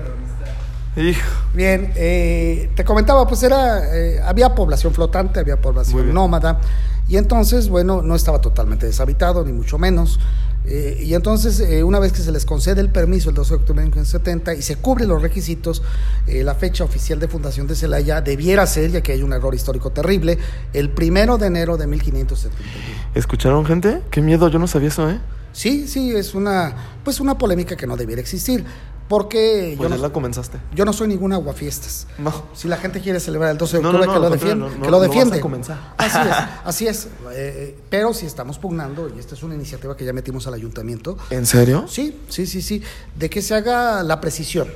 Hijo. 0.95 1.21
Bien, 1.53 1.93
eh, 1.95 2.69
te 2.75 2.83
comentaba, 2.83 3.25
pues 3.25 3.43
era, 3.43 3.95
eh, 3.95 4.21
había 4.25 4.53
población 4.53 4.93
flotante, 4.93 5.39
había 5.39 5.59
población 5.59 6.13
nómada, 6.13 6.59
y 7.07 7.17
entonces, 7.17 7.69
bueno, 7.69 8.01
no 8.01 8.15
estaba 8.15 8.39
totalmente 8.39 8.85
deshabitado, 8.85 9.43
ni 9.45 9.53
mucho 9.53 9.77
menos. 9.77 10.19
Eh, 10.65 11.03
y 11.05 11.13
entonces, 11.15 11.59
eh, 11.59 11.83
una 11.83 11.99
vez 11.99 12.11
que 12.13 12.21
se 12.21 12.31
les 12.31 12.45
concede 12.45 12.81
el 12.81 12.89
permiso 12.89 13.29
el 13.29 13.35
12 13.35 13.49
de 13.49 13.55
octubre 13.55 13.81
de 13.81 13.87
1970 13.87 14.53
y 14.53 14.61
se 14.61 14.75
cubren 14.75 15.09
los 15.09 15.21
requisitos, 15.21 15.81
eh, 16.27 16.43
la 16.43 16.55
fecha 16.55 16.83
oficial 16.83 17.19
de 17.19 17.27
fundación 17.27 17.67
de 17.67 17.75
Celaya 17.75 18.21
debiera 18.21 18.65
ser, 18.67 18.91
ya 18.91 19.01
que 19.01 19.11
hay 19.13 19.23
un 19.23 19.33
error 19.33 19.55
histórico 19.55 19.89
terrible, 19.89 20.37
el 20.73 20.89
primero 20.89 21.37
de 21.37 21.47
enero 21.47 21.77
de 21.77 21.87
1571. 21.87 22.71
¿Escucharon, 23.15 23.65
gente? 23.65 24.01
Qué 24.11 24.21
miedo, 24.21 24.47
yo 24.49 24.59
no 24.59 24.67
sabía 24.67 24.89
eso, 24.89 25.09
¿eh? 25.09 25.19
Sí, 25.53 25.87
sí, 25.87 26.15
es 26.15 26.33
una, 26.33 26.73
pues 27.03 27.19
una 27.19 27.37
polémica 27.37 27.75
que 27.75 27.85
no 27.85 27.97
debiera 27.97 28.21
existir, 28.21 28.63
porque 29.11 29.75
Pues 29.77 29.89
yo, 29.89 29.93
ya 29.93 29.97
no, 29.97 30.07
la 30.07 30.13
comenzaste. 30.13 30.57
yo 30.73 30.85
no 30.85 30.93
soy 30.93 31.09
ningún 31.09 31.33
aguafiestas. 31.33 32.07
No. 32.17 32.31
Si 32.53 32.69
la 32.69 32.77
gente 32.77 33.01
quiere 33.01 33.19
celebrar 33.19 33.51
el 33.51 33.57
12 33.57 33.79
de 33.79 33.85
octubre, 33.85 34.05
no, 34.07 34.13
no, 34.13 34.13
que, 34.13 34.19
lo 34.21 34.29
defiende, 34.29 34.65
que 34.69 34.77
lo 34.77 34.85
no 34.89 34.91
vas 34.99 35.01
a 35.01 35.07
defiende. 35.09 35.39
comenzar. 35.41 35.93
Así 35.97 36.17
es, 36.17 36.35
así 36.63 36.87
es. 36.87 37.07
Eh, 37.33 37.77
pero 37.89 38.13
si 38.13 38.25
estamos 38.25 38.57
pugnando, 38.57 39.11
y 39.13 39.19
esta 39.19 39.35
es 39.35 39.43
una 39.43 39.53
iniciativa 39.53 39.97
que 39.97 40.05
ya 40.05 40.13
metimos 40.13 40.47
al 40.47 40.53
ayuntamiento, 40.53 41.17
¿En 41.29 41.45
serio? 41.45 41.85
sí, 41.89 42.21
sí, 42.29 42.47
sí, 42.47 42.61
sí, 42.61 42.81
de 43.19 43.29
que 43.29 43.41
se 43.41 43.53
haga 43.53 44.01
la 44.01 44.21
precisión, 44.21 44.69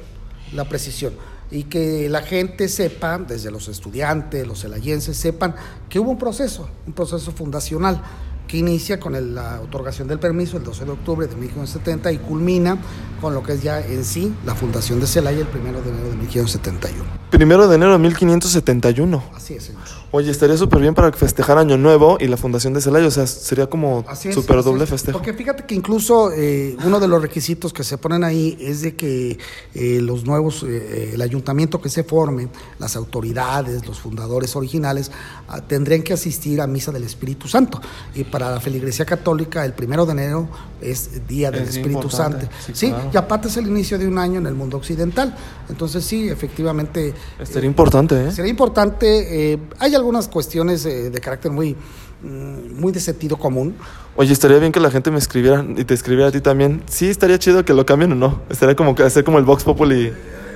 la 0.54 0.68
precisión. 0.68 1.14
Y 1.50 1.64
que 1.64 2.10
la 2.10 2.22
gente 2.22 2.68
sepa, 2.68 3.18
desde 3.20 3.52
los 3.52 3.70
estudiantes, 3.70 4.46
los 4.46 4.60
celayenses, 4.64 5.16
sepan 5.16 5.56
que 5.88 5.98
hubo 6.00 6.12
un 6.12 6.18
proceso, 6.18 6.68
un 6.86 6.92
proceso 6.92 7.32
fundacional 7.32 8.02
que 8.56 8.60
inicia 8.60 9.00
con 9.00 9.16
el- 9.16 9.36
la 9.36 9.60
otorgación 9.62 10.08
del 10.08 10.18
permiso 10.20 10.56
el 10.58 10.64
12 10.64 10.86
de 10.86 10.92
octubre 10.92 11.28
de 11.28 11.36
1570 11.36 12.12
y 12.14 12.18
culmina 12.20 12.78
con 13.20 13.34
lo 13.34 13.44
que 13.44 13.54
es 13.54 13.64
ya 13.64 13.82
en 13.86 14.04
sí 14.06 14.34
la 14.46 14.56
fundación 14.56 15.00
de 15.00 15.08
Celaya 15.08 15.40
el 15.40 15.48
1 15.48 15.82
de 15.82 15.90
enero 15.90 16.10
de 16.10 16.16
1571. 16.16 17.04
Primero 17.32 17.68
de 17.68 17.76
enero 17.76 17.92
de 17.94 18.00
1571. 18.00 19.24
Así 19.36 19.56
es, 19.56 19.64
señor. 19.66 19.82
Oye, 20.12 20.32
estaría 20.32 20.56
súper 20.56 20.80
bien 20.80 20.94
para 20.94 21.12
festejar 21.12 21.58
Año 21.58 21.78
Nuevo 21.78 22.18
y 22.22 22.28
la 22.28 22.38
fundación 22.38 22.74
de 22.74 22.80
Celaya. 22.80 23.08
O 23.08 23.12
sea, 23.12 23.28
sería 23.28 23.68
como 23.68 24.06
súper 24.34 24.64
doble 24.64 24.86
es. 24.86 24.90
festejo. 24.90 25.18
Porque 25.18 25.34
fíjate 25.34 25.66
que 25.66 25.76
incluso 25.76 26.32
eh, 26.32 26.78
uno 26.86 27.00
de 27.02 27.08
los 27.10 27.22
requisitos 27.22 27.74
que 27.74 27.84
se 27.84 27.98
ponen 27.98 28.24
ahí 28.24 28.58
es 28.62 28.82
de 28.82 28.96
que 28.96 29.38
eh, 29.74 30.00
los 30.02 30.24
nuevos, 30.26 30.64
eh, 30.64 30.68
eh, 30.70 31.12
el 31.16 31.22
ayuntamiento 31.22 31.82
que 31.82 31.90
se 31.90 32.04
forme, 32.06 32.48
las 32.80 32.96
autoridades, 32.96 33.86
los 33.86 34.00
fundadores 34.00 34.56
originales, 34.56 35.12
ah, 35.50 35.60
tendrían 35.62 36.04
que 36.04 36.14
asistir 36.14 36.62
a 36.62 36.68
Misa 36.68 36.92
del 36.94 37.04
Espíritu 37.04 37.50
Santo. 37.50 37.82
Y 38.14 38.24
para 38.24 38.45
la 38.52 38.60
feligresía 38.60 39.06
católica, 39.06 39.66
el 39.66 39.74
primero 39.74 40.06
de 40.06 40.12
enero 40.14 40.48
es 40.82 41.28
Día 41.28 41.52
del 41.52 41.64
Es 41.64 41.78
Espíritu 41.78 42.10
Santo. 42.10 42.48
sí, 42.66 42.72
Sí, 42.74 42.88
claro. 42.90 43.10
y 43.14 43.18
aparte 43.18 43.48
es 43.48 43.58
el 43.58 43.68
inicio 43.68 43.98
de 43.98 44.08
un 44.08 44.18
año 44.18 44.40
en 44.40 44.48
el 44.48 44.54
mundo 44.56 44.78
occidental. 44.78 45.36
Entonces 45.70 46.04
sí, 46.04 46.28
efectivamente... 46.30 47.14
Estaría 47.40 47.68
importante, 47.68 48.28
¿eh? 48.28 48.32
Sería 48.32 48.50
importante, 48.52 49.54
eh, 49.54 49.60
hay 49.80 49.96
algunas 49.96 50.28
cuestiones 50.28 50.86
eh, 50.86 51.10
de 51.10 51.20
carácter 51.20 51.52
muy, 51.52 51.76
mm, 52.24 52.80
muy 52.80 52.92
de 52.92 53.00
sentido 53.00 53.38
común. 53.38 53.76
Oye, 54.18 54.32
estaría 54.32 54.60
bien 54.60 54.72
que 54.72 54.80
la 54.80 54.92
gente 54.92 55.12
me 55.12 55.18
escribiera 55.18 55.66
y 55.76 55.84
te 55.84 55.94
escribiera 55.94 56.30
a 56.30 56.32
ti 56.32 56.42
también. 56.42 56.82
Sí, 56.90 57.10
estaría 57.10 57.38
chido 57.40 57.66
que 57.66 57.74
lo 57.74 57.86
cambien 57.86 58.12
o 58.14 58.16
no. 58.16 58.42
Estaría 58.50 58.76
como 58.76 58.96
que 58.96 59.04
hacer 59.04 59.24
como 59.24 59.40
el 59.40 59.46
Vox 59.46 59.64
Populi. 59.64 60.14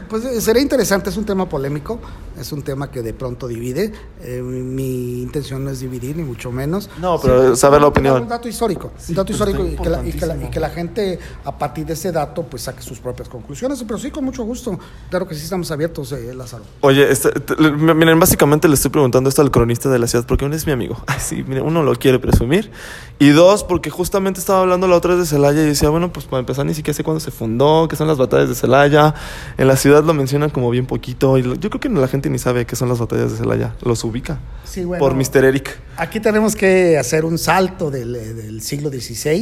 Pues 0.09 0.25
eh, 0.25 0.41
sería 0.41 0.61
interesante, 0.61 1.09
es 1.09 1.17
un 1.17 1.25
tema 1.25 1.47
polémico, 1.47 1.99
es 2.39 2.51
un 2.51 2.61
tema 2.63 2.89
que 2.89 3.01
de 3.03 3.13
pronto 3.13 3.47
divide. 3.47 3.91
Eh, 4.21 4.41
mi 4.41 5.21
intención 5.21 5.63
no 5.63 5.69
es 5.69 5.79
dividir, 5.79 6.17
ni 6.17 6.23
mucho 6.23 6.51
menos. 6.51 6.89
No, 6.99 7.19
pero 7.21 7.55
saber 7.55 7.79
la 7.81 7.87
opinión. 7.87 8.23
Un 8.23 8.27
dato 8.27 8.47
histórico, 8.47 8.91
Sí, 8.97 9.11
un 9.11 9.17
dato 9.17 9.27
pues 9.27 9.39
histórico 9.39 9.65
y 9.65 9.75
que, 9.81 9.89
la, 9.89 10.05
y, 10.05 10.11
que 10.11 10.25
la, 10.25 10.33
y 10.35 10.37
importantísimo. 10.37 10.51
que 10.51 10.59
la 10.59 10.69
gente 10.69 11.19
a 11.45 11.57
partir 11.57 11.85
de 11.85 11.93
ese 11.93 12.11
dato 12.11 12.43
pues 12.43 12.63
saque 12.63 12.81
sus 12.81 12.99
propias 12.99 13.29
conclusiones. 13.29 13.83
Pero 13.83 13.99
sí, 13.99 14.09
con 14.11 14.25
mucho 14.25 14.43
gusto. 14.43 14.79
Claro 15.09 15.27
que 15.27 15.35
sí 15.35 15.43
estamos 15.43 15.69
abiertos, 15.71 16.11
eh, 16.11 16.33
Lázaro. 16.33 16.63
Oye, 16.81 17.11
este, 17.11 17.29
te- 17.31 17.55
miren, 17.71 18.19
básicamente 18.19 18.67
le 18.67 18.73
estoy 18.73 18.91
preguntando 18.91 19.29
esto 19.29 19.41
al 19.41 19.51
cronista 19.51 19.89
de 19.89 19.99
la 19.99 20.07
ciudad 20.07 20.25
porque 20.25 20.45
uno 20.45 20.55
es 20.55 20.65
mi 20.65 20.71
amigo. 20.73 20.97
Ay, 21.07 21.19
sí, 21.19 21.43
mire, 21.47 21.61
uno 21.61 21.83
lo 21.83 21.93
quiere 21.95 22.17
presumir. 22.19 22.71
Y 23.19 23.29
dos, 23.29 23.63
porque 23.63 23.89
justamente 23.89 24.39
estaba 24.39 24.61
hablando 24.61 24.87
la 24.87 24.95
otra 24.95 25.11
vez 25.15 25.19
de 25.19 25.25
Celaya 25.27 25.61
y 25.61 25.65
decía, 25.67 25.89
bueno, 25.89 26.11
pues 26.11 26.25
para 26.25 26.39
empezar 26.39 26.65
ni 26.65 26.73
siquiera 26.73 26.95
sé 26.95 27.03
cuándo 27.03 27.19
se 27.19 27.31
fundó, 27.31 27.87
qué 27.89 27.95
son 27.95 28.07
las 28.07 28.17
batallas 28.17 28.49
de 28.49 28.55
Celaya. 28.55 29.13
En 29.57 29.67
la 29.67 29.75
ciudad 29.75 29.98
lo 30.03 30.13
mencionan 30.13 30.49
como 30.49 30.69
bien 30.69 30.85
poquito. 30.85 31.37
Y 31.37 31.43
yo 31.43 31.69
creo 31.69 31.79
que 31.79 31.89
la 31.89 32.07
gente 32.07 32.29
ni 32.29 32.39
sabe 32.39 32.65
qué 32.65 32.75
son 32.75 32.89
las 32.89 32.99
batallas 32.99 33.31
de 33.31 33.37
Celaya. 33.37 33.75
Los 33.81 34.03
ubica. 34.03 34.39
Sí, 34.63 34.83
bueno. 34.83 34.99
Por 34.99 35.15
Mr. 35.15 35.45
Eric. 35.45 35.79
Aquí 35.97 36.19
tenemos 36.19 36.55
que 36.55 36.97
hacer 36.97 37.25
un 37.25 37.37
salto 37.37 37.91
del, 37.91 38.15
eh, 38.15 38.33
del 38.33 38.61
siglo 38.61 38.89
XVI, 38.89 39.39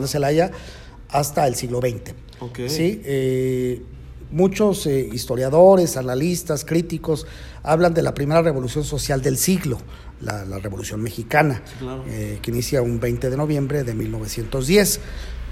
de 0.00 0.08
Celaya, 0.08 0.50
hasta 1.08 1.46
el 1.46 1.54
siglo 1.54 1.80
XX. 1.80 2.14
Ok. 2.40 2.60
Sí, 2.68 3.00
eh, 3.04 3.82
muchos 4.32 4.86
eh, 4.86 5.08
historiadores, 5.12 5.96
analistas, 5.96 6.64
críticos 6.64 7.26
hablan 7.62 7.94
de 7.94 8.02
la 8.02 8.14
primera 8.14 8.42
revolución 8.42 8.84
social 8.84 9.22
del 9.22 9.36
siglo, 9.36 9.78
la, 10.20 10.44
la 10.44 10.58
Revolución 10.58 11.00
Mexicana, 11.00 11.62
claro. 11.78 12.04
eh, 12.08 12.38
que 12.42 12.50
inicia 12.50 12.82
un 12.82 12.98
20 12.98 13.30
de 13.30 13.36
noviembre 13.36 13.84
de 13.84 13.94
1910. 13.94 15.00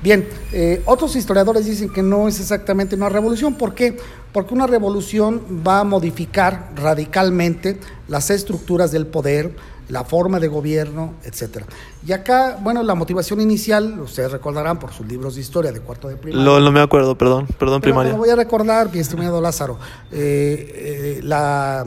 Bien, 0.02 0.26
eh, 0.52 0.83
otros 0.87 1.14
historiadores 1.14 1.66
dicen 1.66 1.90
que 1.90 2.02
no 2.02 2.26
es 2.26 2.40
exactamente 2.40 2.97
una 2.97 3.09
revolución. 3.11 3.54
¿Por 3.54 3.75
qué? 3.75 3.97
Porque 4.33 4.54
una 4.54 4.66
revolución 4.66 5.42
va 5.66 5.80
a 5.80 5.85
modificar 5.85 6.71
radicalmente 6.76 7.78
las 8.09 8.30
estructuras 8.30 8.92
del 8.92 9.07
poder, 9.07 9.54
la 9.90 10.04
forma 10.04 10.38
de 10.40 10.49
gobierno, 10.49 11.14
etcétera. 11.25 11.66
Y 12.07 12.12
acá, 12.12 12.59
bueno, 12.62 12.83
la 12.83 12.95
motivación 12.95 13.40
inicial, 13.40 14.00
ustedes 14.00 14.30
recordarán 14.33 14.78
por 14.78 14.92
sus 14.92 15.07
libros 15.07 15.35
de 15.35 15.42
historia 15.42 15.73
de 15.73 15.80
cuarto 15.80 16.09
de 16.09 16.16
primaria. 16.16 16.45
Lo, 16.45 16.61
no 16.61 16.71
me 16.73 16.80
acuerdo, 16.80 17.19
perdón. 17.19 17.47
Perdón, 17.59 17.80
Pero 17.83 17.92
primaria. 17.92 18.12
Lo 18.12 18.19
voy 18.19 18.30
a 18.30 18.37
recordar, 18.37 18.90
mi 18.92 19.00
estimado 19.00 19.40
Lázaro. 19.40 19.78
Eh, 20.12 21.19
eh, 21.19 21.21
la 21.25 21.85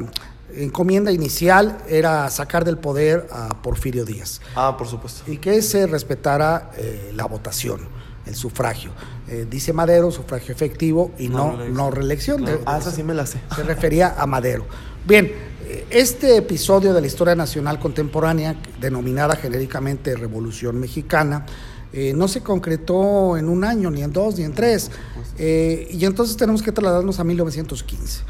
encomienda 0.55 1.11
inicial 1.11 1.79
era 1.87 2.29
sacar 2.29 2.63
del 2.63 2.77
poder 2.77 3.27
a 3.31 3.49
Porfirio 3.63 4.05
Díaz 4.05 4.39
Ah, 4.55 4.75
por 4.77 4.85
supuesto. 4.87 5.23
y 5.31 5.37
que 5.37 5.61
se 5.63 5.87
respetara 5.87 6.69
eh, 6.77 7.11
la 7.15 7.25
votación, 7.25 7.79
el 8.25 8.35
sufragio. 8.35 8.91
Eh, 9.27 9.45
dice 9.49 9.73
Madero, 9.73 10.11
sufragio 10.11 10.53
efectivo 10.53 11.11
y 11.17 11.27
no, 11.29 11.57
no 11.67 11.91
reelección. 11.91 12.37
Claro. 12.43 12.57
De- 12.59 12.63
Ah, 12.65 12.77
esa 12.79 12.91
sí 12.91 13.03
me 13.03 13.13
la 13.13 13.25
sé. 13.25 13.39
se 13.55 13.63
refería 13.63 14.15
a 14.17 14.25
Madero. 14.25 14.65
Bien, 15.05 15.31
eh, 15.65 15.85
este 15.89 16.37
episodio 16.37 16.93
de 16.93 17.01
la 17.01 17.07
historia 17.07 17.35
nacional 17.35 17.79
contemporánea, 17.79 18.55
denominada 18.79 19.35
genéricamente 19.35 20.15
Revolución 20.15 20.79
Mexicana, 20.79 21.45
eh, 21.91 22.13
no 22.15 22.27
se 22.27 22.41
concretó 22.41 23.37
en 23.37 23.47
un 23.49 23.63
año, 23.63 23.91
ni 23.91 24.01
en 24.01 24.11
dos, 24.11 24.37
ni 24.37 24.43
en 24.45 24.53
tres. 24.53 24.89
Eh, 25.37 25.87
y 25.91 26.05
entonces 26.05 26.37
tenemos 26.37 26.61
que 26.63 26.71
trasladarnos 26.71 27.19
a 27.19 27.23
1915. 27.23 28.21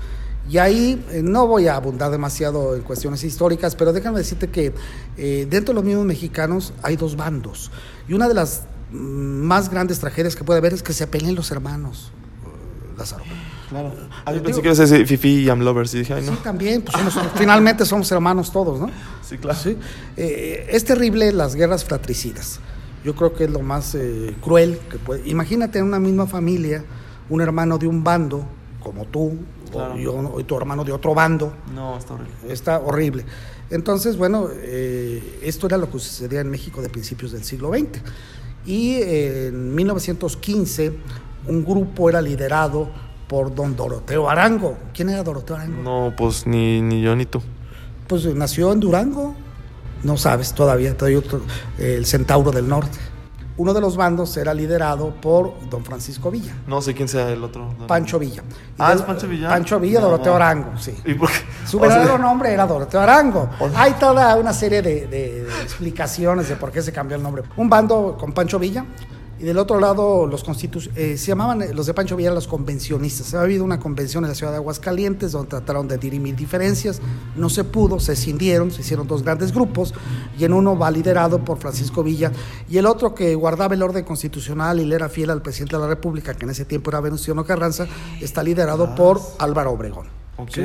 Y 0.50 0.58
ahí 0.58 1.02
eh, 1.12 1.22
no 1.24 1.48
voy 1.48 1.68
a 1.68 1.76
abundar 1.78 2.12
demasiado 2.12 2.76
en 2.76 2.82
cuestiones 2.82 3.24
históricas, 3.24 3.76
pero 3.78 3.94
déjame 3.94 4.18
decirte 4.20 4.50
que 4.50 4.74
eh, 5.18 5.48
dentro 5.50 5.74
de 5.74 5.76
los 5.76 5.86
mismos 5.86 6.06
mexicanos 6.06 6.74
hay 6.84 6.98
dos 6.98 7.16
bandos. 7.16 7.72
Y 8.10 8.14
una 8.14 8.28
de 8.28 8.34
las 8.34 8.64
más 8.94 9.70
grandes 9.70 10.00
tragedias 10.00 10.36
que 10.36 10.44
puede 10.44 10.60
haber 10.60 10.74
es 10.74 10.84
que 10.84 10.94
se 10.94 11.08
peleen 11.08 11.36
los 11.36 11.52
hermanos, 11.52 12.12
eh, 12.46 12.94
Lázaro. 12.98 13.24
Claro. 13.70 13.92
Ah, 14.26 14.34
yo 14.34 14.44
pensé 14.44 14.62
que 14.62 14.70
a 14.70 14.74
decir 14.74 15.08
Fifi 15.08 15.30
y 15.40 15.46
I'm 15.48 15.62
Lovers 15.62 15.94
y 15.96 16.00
dije, 16.00 16.14
ay, 16.14 16.24
no. 16.26 16.34
Sí, 16.34 16.38
también, 16.44 16.84
pues 16.84 16.96
somos- 16.96 17.32
finalmente 17.36 17.86
somos 17.86 18.12
hermanos 18.12 18.52
todos, 18.52 18.80
¿no? 18.80 18.90
Sí, 19.28 19.38
claro. 19.38 19.58
Sí. 19.60 19.76
Eh, 20.16 20.68
es 20.70 20.86
terrible 20.86 21.32
las 21.32 21.56
guerras 21.56 21.84
fratricidas. 21.84 22.60
Yo 23.04 23.16
creo 23.16 23.34
que 23.34 23.46
es 23.46 23.50
lo 23.50 23.60
más 23.62 23.96
eh, 23.96 24.36
cruel 24.42 24.80
que 24.92 24.98
puede. 25.00 25.28
Imagínate 25.28 25.80
en 25.80 25.86
una 25.86 26.00
misma 26.00 26.28
familia, 26.28 26.84
un 27.30 27.42
hermano 27.42 27.78
de 27.80 27.88
un 27.88 28.04
bando, 28.04 28.46
como 28.80 29.06
tú, 29.06 29.38
Claro. 29.72 29.96
o, 29.96 29.98
yo, 29.98 30.40
y 30.40 30.44
tu 30.44 30.56
hermano 30.56 30.84
de 30.84 30.92
otro 30.92 31.16
bando. 31.16 31.52
No, 31.74 31.98
está 31.98 32.14
horrible. 32.14 32.34
Está 32.54 32.80
horrible. 32.80 33.26
Entonces, 33.72 34.18
bueno, 34.18 34.50
eh, 34.54 35.40
esto 35.42 35.66
era 35.66 35.78
lo 35.78 35.88
que 35.90 35.98
sucedía 35.98 36.42
en 36.42 36.50
México 36.52 36.80
de 36.82 36.90
principios 36.90 37.32
del 37.32 37.44
siglo 37.44 37.72
XX. 37.72 38.00
Y 38.66 39.02
en 39.02 39.76
1915, 39.76 40.94
un 41.48 41.66
grupo 41.66 42.10
era 42.10 42.22
liderado 42.22 42.90
por 43.28 43.54
don 43.54 43.76
Doroteo 43.76 44.30
Arango. 44.30 44.78
¿Quién 44.94 45.10
era 45.10 45.24
Doroteo 45.24 45.56
Arango? 45.56 45.82
No, 45.82 46.14
pues 46.16 46.48
ni, 46.48 46.82
ni 46.82 47.02
yo 47.02 47.16
ni 47.16 47.26
tú. 47.26 47.42
Pues 48.08 48.26
nació 48.36 48.72
en 48.72 48.80
Durango. 48.80 49.36
No 50.04 50.18
sabes 50.18 50.54
todavía, 50.54 50.96
todavía 50.98 51.20
otro, 51.20 51.42
eh, 51.80 51.96
el 51.98 52.06
Centauro 52.06 52.52
del 52.52 52.68
Norte. 52.68 52.98
Uno 53.56 53.74
de 53.74 53.82
los 53.82 53.96
bandos 53.96 54.36
era 54.38 54.52
liderado 54.54 55.14
por 55.22 55.54
don 55.70 55.86
Francisco 55.86 56.32
Villa, 56.32 56.54
No 56.66 56.82
sé 56.82 56.94
quién 56.96 57.08
sea 57.08 57.30
el 57.30 57.44
otro. 57.44 57.70
Pancho 57.88 58.18
Villa. 58.18 58.42
Y 58.50 58.76
Ah, 58.80 58.90
de- 58.90 58.96
¿es 58.96 59.02
Pancho 59.04 59.28
Villa? 59.28 59.50
Pancho 59.50 59.80
Villa, 59.80 60.00
No. 60.00 60.08
Doroteo 60.08 60.36
Arango, 60.36 60.78
sí. 60.80 60.96
¿Y 61.06 61.14
por 61.14 61.30
qué? 61.30 61.38
Su 61.68 61.78
O 61.78 61.82
sea, 61.82 61.90
verdadero 61.90 62.18
nombre 62.18 62.52
era 62.52 62.66
Doroteo 62.66 63.00
Arango. 63.02 63.50
O 63.60 63.70
sea- 63.70 63.82
Hay 63.84 63.94
toda 63.94 64.36
una 64.38 64.54
serie 64.54 64.82
de, 64.82 65.06
de- 65.08 65.44
de 65.44 65.62
explicaciones 65.62 66.50
de 66.50 66.56
por 66.56 66.72
qué 66.72 66.82
se 66.82 66.92
cambió 66.92 67.16
el 67.16 67.22
nombre. 67.22 67.44
Un 67.58 67.70
bando 67.70 68.18
con 68.20 68.34
Pancho 68.34 68.58
Villa 68.58 68.86
y 69.44 69.46
del 69.46 69.58
otro 69.58 69.78
lado 69.78 70.26
los 70.26 70.42
eh, 70.96 71.18
se 71.18 71.28
llamaban 71.28 71.62
eh, 71.64 71.74
los 71.74 71.86
de 71.86 71.94
Pancho 71.94 72.16
Villa 72.16 72.32
los 72.32 72.48
convencionistas. 72.48 73.34
Ha 73.34 73.42
habido 73.42 73.66
una 73.66 73.78
convención 73.78 74.24
en 74.24 74.30
la 74.30 74.36
ciudad 74.36 74.54
de 74.54 74.58
Aguascalientes 74.60 75.34
donde 75.34 75.50
trataron 75.50 75.86
de 75.86 75.98
dirimir 75.98 76.38
diferencias, 76.38 77.02
no 77.36 77.50
se 77.50 77.66
pudo, 77.66 78.00
se 78.00 78.14
escindieron, 78.14 78.72
se 78.72 78.80
hicieron 78.80 79.06
dos 79.06 79.22
grandes 79.22 79.52
grupos 79.52 79.94
y 80.40 80.46
en 80.46 80.54
uno 80.54 80.78
va 80.78 80.90
liderado 80.90 81.44
por 81.44 81.58
Francisco 81.58 82.04
Villa 82.04 82.32
y 82.70 82.78
el 82.78 82.86
otro 82.86 83.14
que 83.14 83.36
guardaba 83.36 83.74
el 83.74 83.84
orden 83.84 84.06
constitucional 84.06 84.80
y 84.80 84.86
le 84.86 84.96
era 84.96 85.10
fiel 85.10 85.30
al 85.30 85.42
presidente 85.42 85.76
de 85.76 85.82
la 85.82 85.90
República, 85.90 86.34
que 86.36 86.46
en 86.46 86.52
ese 86.52 86.64
tiempo 86.64 86.92
era 86.92 87.02
Venustiano 87.02 87.44
Carranza, 87.44 87.86
está 88.22 88.44
liderado 88.44 88.96
por 88.96 89.20
Álvaro 89.40 89.72
Obregón. 89.72 90.23
Ok. 90.38 90.50
¿sí? 90.54 90.62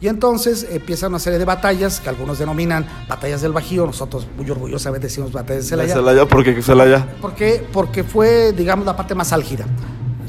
Y 0.00 0.08
entonces 0.08 0.66
empieza 0.70 1.08
una 1.08 1.18
serie 1.18 1.38
de 1.38 1.44
batallas 1.44 2.00
que 2.00 2.08
algunos 2.08 2.38
denominan 2.38 2.86
batallas 3.08 3.42
del 3.42 3.52
Bajío, 3.52 3.86
nosotros 3.86 4.26
muy 4.36 4.48
orgullosamente 4.48 5.08
decimos 5.08 5.32
batallas 5.32 5.64
de 5.64 5.70
Celaya. 5.70 5.94
Celaya, 5.94 6.26
porque 6.26 6.62
Celaya. 6.62 7.06
¿Por 7.20 7.34
qué? 7.34 7.64
Porque 7.72 8.04
fue, 8.04 8.52
digamos, 8.52 8.86
la 8.86 8.96
parte 8.96 9.14
más 9.14 9.32
álgida. 9.32 9.66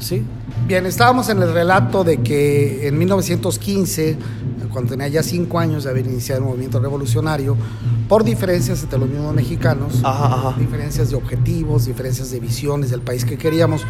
¿sí? 0.00 0.24
Bien, 0.66 0.86
estábamos 0.86 1.28
en 1.28 1.42
el 1.42 1.52
relato 1.52 2.04
de 2.04 2.18
que 2.18 2.86
en 2.88 2.98
1915, 2.98 4.16
cuando 4.72 4.90
tenía 4.90 5.08
ya 5.08 5.22
cinco 5.22 5.58
años 5.58 5.84
de 5.84 5.90
haber 5.90 6.06
iniciado 6.06 6.40
el 6.40 6.46
movimiento 6.46 6.80
revolucionario, 6.80 7.56
por 8.10 8.24
diferencias 8.24 8.82
entre 8.82 8.98
los 8.98 9.08
mismos 9.08 9.32
mexicanos, 9.32 10.00
Ajá, 10.02 10.34
ajá. 10.34 10.58
diferencias 10.58 11.10
de 11.10 11.14
objetivos, 11.16 11.86
diferencias 11.86 12.32
de 12.32 12.40
visiones 12.40 12.90
del 12.90 13.02
país 13.02 13.24
que 13.24 13.38
queríamos, 13.38 13.82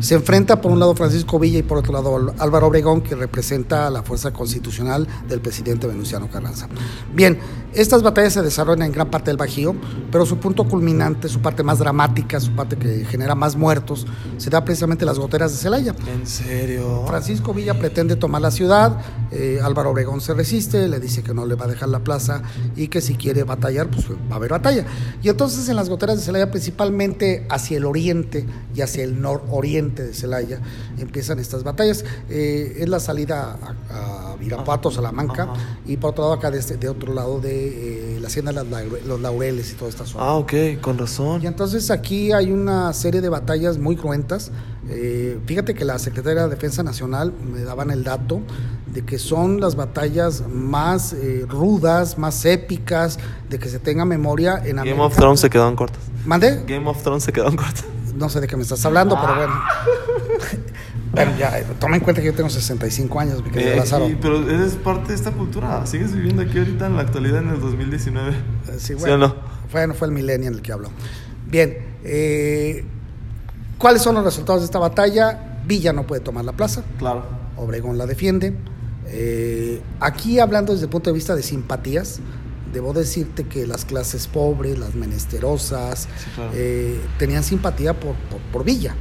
se 0.00 0.14
enfrenta 0.14 0.62
por 0.62 0.72
un 0.72 0.80
lado 0.80 0.94
Francisco 0.94 1.38
Villa 1.38 1.58
y 1.58 1.62
por 1.62 1.76
otro 1.76 1.92
lado 1.92 2.32
Álvaro 2.38 2.68
Obregón, 2.68 3.02
que 3.02 3.14
representa 3.14 3.90
la 3.90 4.02
fuerza 4.02 4.32
constitucional 4.32 5.06
del 5.28 5.42
presidente 5.42 5.86
Venustiano 5.86 6.30
Carranza. 6.30 6.66
Bien, 7.14 7.38
estas 7.74 8.02
batallas 8.02 8.32
se 8.32 8.42
desarrollan 8.42 8.86
en 8.86 8.92
gran 8.92 9.10
parte 9.10 9.30
del 9.30 9.36
Bajío, 9.36 9.74
pero 10.10 10.24
su 10.26 10.38
punto 10.38 10.64
culminante, 10.64 11.28
su 11.28 11.40
parte 11.40 11.62
más 11.62 11.78
dramática, 11.78 12.40
su 12.40 12.52
parte 12.52 12.76
que 12.76 13.04
genera 13.04 13.34
más 13.34 13.56
muertos, 13.56 14.06
se 14.36 14.50
da 14.50 14.64
precisamente 14.64 15.04
en 15.04 15.06
las 15.06 15.18
goteras 15.18 15.52
de 15.52 15.58
Celaya. 15.58 15.94
¿En 16.12 16.26
serio? 16.26 17.04
Francisco 17.06 17.52
Villa 17.52 17.78
pretende 17.78 18.16
tomar 18.16 18.42
la 18.42 18.50
ciudad, 18.50 18.98
eh, 19.30 19.60
Álvaro 19.62 19.90
Obregón 19.90 20.20
se 20.20 20.34
resiste, 20.34 20.88
le 20.88 20.98
dice 21.00 21.22
que 21.22 21.34
no 21.34 21.46
le 21.46 21.54
va 21.54 21.66
a 21.66 21.68
dejar 21.68 21.88
la 21.88 22.00
plaza 22.00 22.42
y 22.76 22.88
que 22.88 23.00
si 23.00 23.14
quiere 23.14 23.44
batallar, 23.44 23.88
pues 23.90 24.10
va 24.10 24.34
a 24.34 24.36
haber 24.36 24.50
batalla. 24.50 24.84
Y 25.22 25.28
entonces 25.28 25.68
en 25.68 25.76
las 25.76 25.88
goteras 25.88 26.16
de 26.16 26.22
Celaya, 26.22 26.50
principalmente 26.50 27.46
hacia 27.50 27.76
el 27.76 27.84
oriente 27.84 28.46
y 28.74 28.80
hacia 28.80 29.04
el 29.04 29.20
nororiente 29.20 30.04
de 30.04 30.14
Celaya, 30.14 30.60
empiezan 30.98 31.38
estas 31.38 31.64
batallas. 31.64 32.04
Eh, 32.30 32.76
es 32.78 32.88
la 32.88 33.00
salida 33.00 33.58
a, 33.90 34.27
a 34.27 34.27
Irapuato, 34.40 34.90
Salamanca, 34.90 35.44
Ajá. 35.44 35.52
y 35.86 35.96
por 35.96 36.10
otro 36.10 36.24
lado 36.24 36.34
acá 36.34 36.50
de, 36.50 36.58
este- 36.58 36.76
de 36.76 36.88
otro 36.88 37.12
lado 37.14 37.40
de 37.40 38.16
eh, 38.16 38.20
la 38.20 38.28
hacienda 38.28 38.52
de 38.52 38.60
Laure- 38.62 39.02
Los 39.06 39.20
Laureles 39.20 39.72
y 39.72 39.74
toda 39.74 39.90
esta 39.90 40.06
zona. 40.06 40.24
Ah, 40.24 40.34
ok, 40.34 40.52
con 40.80 40.96
razón. 40.98 41.42
Y 41.42 41.46
entonces 41.46 41.90
aquí 41.90 42.32
hay 42.32 42.52
una 42.52 42.92
serie 42.92 43.20
de 43.20 43.28
batallas 43.28 43.78
muy 43.78 43.96
cruentas. 43.96 44.50
Eh, 44.90 45.38
fíjate 45.46 45.74
que 45.74 45.84
la 45.84 45.98
Secretaría 45.98 46.44
de 46.44 46.48
Defensa 46.48 46.82
Nacional 46.82 47.32
me 47.32 47.60
daban 47.62 47.90
el 47.90 48.04
dato 48.04 48.40
de 48.86 49.04
que 49.04 49.18
son 49.18 49.60
las 49.60 49.74
batallas 49.76 50.44
más 50.48 51.12
eh, 51.12 51.44
rudas, 51.46 52.16
más 52.16 52.44
épicas, 52.46 53.18
de 53.50 53.58
que 53.58 53.68
se 53.68 53.78
tenga 53.78 54.04
memoria 54.06 54.54
en 54.64 54.76
Game 54.76 54.80
América. 54.80 55.02
of 55.02 55.16
Thrones 55.16 55.40
se 55.40 55.50
quedaron 55.50 55.76
cortas. 55.76 56.00
¿Mande? 56.24 56.64
Game 56.66 56.88
of 56.88 57.02
Thrones 57.02 57.24
se 57.24 57.32
quedaron 57.32 57.56
cortas. 57.56 57.84
No 58.14 58.28
sé 58.30 58.40
de 58.40 58.46
qué 58.48 58.56
me 58.56 58.62
estás 58.62 58.84
hablando, 58.86 59.16
pero 59.20 59.34
bueno. 59.36 59.52
bueno, 61.12 61.32
ya, 61.38 61.62
toma 61.80 61.96
en 61.96 62.02
cuenta 62.02 62.20
que 62.20 62.26
yo 62.26 62.34
tengo 62.34 62.50
65 62.50 63.18
años, 63.20 63.42
mi 63.42 63.50
querido 63.50 63.72
Eh, 63.72 63.76
Lázaro. 63.76 64.06
sí, 64.08 64.16
pero 64.20 64.48
eres 64.48 64.74
parte 64.74 65.08
de 65.08 65.14
esta 65.14 65.32
cultura. 65.32 65.84
Sigues 65.86 66.14
viviendo 66.14 66.42
aquí 66.42 66.58
ahorita 66.58 66.86
en 66.86 66.96
la 66.96 67.02
actualidad 67.02 67.42
en 67.42 67.48
el 67.50 67.60
2019. 67.60 68.30
Eh, 68.30 68.34
Sí, 68.78 68.88
¿Sí 68.88 68.94
bueno, 68.94 69.14
o 69.14 69.18
no? 69.18 69.36
Bueno, 69.72 69.94
fue 69.94 70.08
el 70.08 70.12
milenio 70.14 70.48
en 70.48 70.54
el 70.54 70.62
que 70.62 70.72
habló. 70.72 70.90
Bien, 71.46 71.76
eh, 72.04 72.84
¿cuáles 73.78 74.02
son 74.02 74.14
los 74.14 74.24
resultados 74.24 74.60
de 74.62 74.66
esta 74.66 74.78
batalla? 74.78 75.60
Villa 75.66 75.92
no 75.92 76.06
puede 76.06 76.20
tomar 76.20 76.44
la 76.44 76.52
plaza. 76.52 76.82
Claro. 76.98 77.24
Obregón 77.56 77.98
la 77.98 78.06
defiende. 78.06 78.54
Eh, 79.06 79.80
aquí 80.00 80.38
hablando 80.38 80.72
desde 80.72 80.84
el 80.86 80.90
punto 80.90 81.10
de 81.10 81.14
vista 81.14 81.34
de 81.34 81.42
simpatías, 81.42 82.20
debo 82.72 82.92
decirte 82.92 83.44
que 83.44 83.66
las 83.66 83.84
clases 83.86 84.26
pobres, 84.26 84.78
las 84.78 84.94
menesterosas, 84.94 86.00
Sí, 86.22 86.30
claro. 86.34 86.50
eh, 86.54 87.00
tenían 87.18 87.42
simpatía 87.42 87.94
por, 87.98 88.14
por, 88.14 88.40
por 88.52 88.64
Villa. 88.64 88.94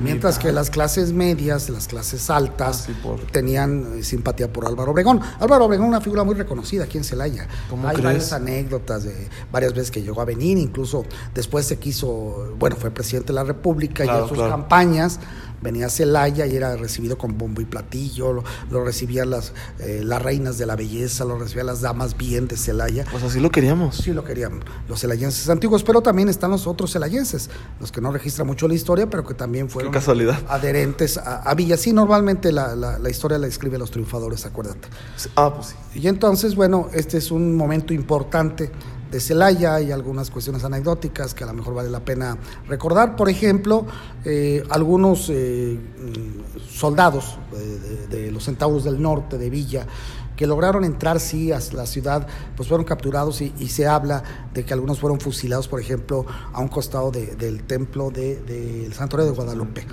Mientras 0.00 0.38
que 0.38 0.50
las 0.52 0.70
clases 0.70 1.12
medias, 1.12 1.68
las 1.70 1.86
clases 1.86 2.28
altas, 2.30 2.88
Ah, 2.88 2.92
por- 3.02 3.20
tenían 3.30 3.98
eh, 3.98 4.02
simpatía 4.02 4.52
por 4.52 4.66
Álvaro 4.66 4.90
Obregón. 4.92 5.20
Álvaro 5.38 5.66
Obregón, 5.66 5.86
una 5.88 6.00
figura 6.00 6.24
muy 6.24 6.34
reconocida 6.34 6.84
aquí 6.84 6.98
en 6.98 7.04
Celaya. 7.04 7.46
¿Cómo 7.70 7.86
Hay 7.88 7.94
crees? 7.96 8.04
varias 8.04 8.32
anécdotas 8.32 9.04
de 9.04 9.28
varias 9.52 9.72
veces 9.72 9.90
que 9.90 10.02
llegó 10.02 10.20
a 10.20 10.24
venir, 10.24 10.58
incluso 10.58 11.04
después 11.34 11.66
se 11.66 11.78
quiso, 11.78 12.54
bueno, 12.58 12.76
fue 12.76 12.90
presidente 12.90 13.28
de 13.28 13.34
la 13.34 13.44
República 13.44 14.04
y 14.04 14.08
en 14.08 14.22
sus 14.28 14.32
claro. 14.32 14.50
campañas 14.50 15.20
venía 15.64 15.86
a 15.86 15.88
Celaya 15.90 16.46
y 16.46 16.54
era 16.54 16.76
recibido 16.76 17.18
con 17.18 17.36
bombo 17.36 17.60
y 17.60 17.64
platillo, 17.64 18.32
lo, 18.32 18.44
lo 18.70 18.84
recibían 18.84 19.30
las, 19.30 19.52
eh, 19.80 20.02
las 20.04 20.22
reinas 20.22 20.58
de 20.58 20.66
la 20.66 20.76
belleza, 20.76 21.24
lo 21.24 21.36
recibían 21.38 21.66
las 21.66 21.80
damas 21.80 22.16
bien 22.16 22.46
de 22.46 22.56
Celaya. 22.56 23.04
Pues 23.10 23.24
así 23.24 23.40
lo 23.40 23.50
queríamos. 23.50 23.96
Sí 23.96 24.12
lo 24.12 24.22
querían 24.22 24.60
los 24.88 25.00
celayenses 25.00 25.48
antiguos, 25.48 25.82
pero 25.82 26.02
también 26.02 26.28
están 26.28 26.52
los 26.52 26.66
otros 26.68 26.92
celayenses, 26.92 27.50
los 27.80 27.90
que 27.90 28.00
no 28.00 28.12
registran 28.12 28.46
mucho 28.46 28.68
la 28.68 28.74
historia, 28.74 29.08
pero 29.10 29.24
que 29.26 29.34
también 29.34 29.68
fueron 29.68 29.90
Qué 29.90 29.98
casualidad. 29.98 30.38
adherentes 30.48 31.16
a, 31.18 31.42
a 31.42 31.54
Villa. 31.54 31.76
Sí, 31.76 31.92
normalmente 31.92 32.52
la, 32.52 32.76
la- 32.76 32.98
la 32.98 33.10
historia 33.10 33.38
la 33.38 33.46
escriben 33.46 33.80
los 33.80 33.90
triunfadores, 33.90 34.44
acuérdate. 34.46 34.86
Ah, 35.34 35.52
pues 35.54 35.68
sí. 35.68 36.00
Y 36.00 36.08
entonces, 36.08 36.54
bueno, 36.54 36.88
este 36.92 37.16
es 37.18 37.30
un 37.30 37.56
momento 37.56 37.94
importante 37.94 38.70
de 39.14 39.20
Celaya 39.20 39.80
y 39.80 39.92
algunas 39.92 40.28
cuestiones 40.28 40.64
anecdóticas 40.64 41.34
que 41.34 41.44
a 41.44 41.46
lo 41.46 41.52
mejor 41.54 41.72
vale 41.74 41.88
la 41.88 42.00
pena 42.00 42.36
recordar. 42.66 43.14
Por 43.14 43.28
ejemplo, 43.30 43.86
eh, 44.24 44.64
algunos 44.70 45.28
eh, 45.30 45.78
mm, 45.78 46.58
soldados 46.68 47.38
de, 47.52 48.08
de 48.08 48.32
los 48.32 48.42
centauros 48.42 48.82
del 48.82 49.00
norte 49.00 49.38
de 49.38 49.50
Villa 49.50 49.86
que 50.34 50.48
lograron 50.48 50.82
entrar, 50.82 51.20
sí, 51.20 51.52
a 51.52 51.60
la 51.74 51.86
ciudad, 51.86 52.26
pues 52.56 52.68
fueron 52.68 52.84
capturados 52.84 53.40
y, 53.40 53.54
y 53.60 53.68
se 53.68 53.86
habla 53.86 54.24
de 54.52 54.64
que 54.64 54.74
algunos 54.74 54.98
fueron 54.98 55.20
fusilados, 55.20 55.68
por 55.68 55.78
ejemplo, 55.80 56.26
a 56.52 56.60
un 56.60 56.66
costado 56.66 57.12
de- 57.12 57.36
del 57.36 57.62
templo 57.62 58.10
del 58.10 58.44
de, 58.44 58.90
Santuario 58.92 59.30
de 59.30 59.36
Guadalupe. 59.36 59.86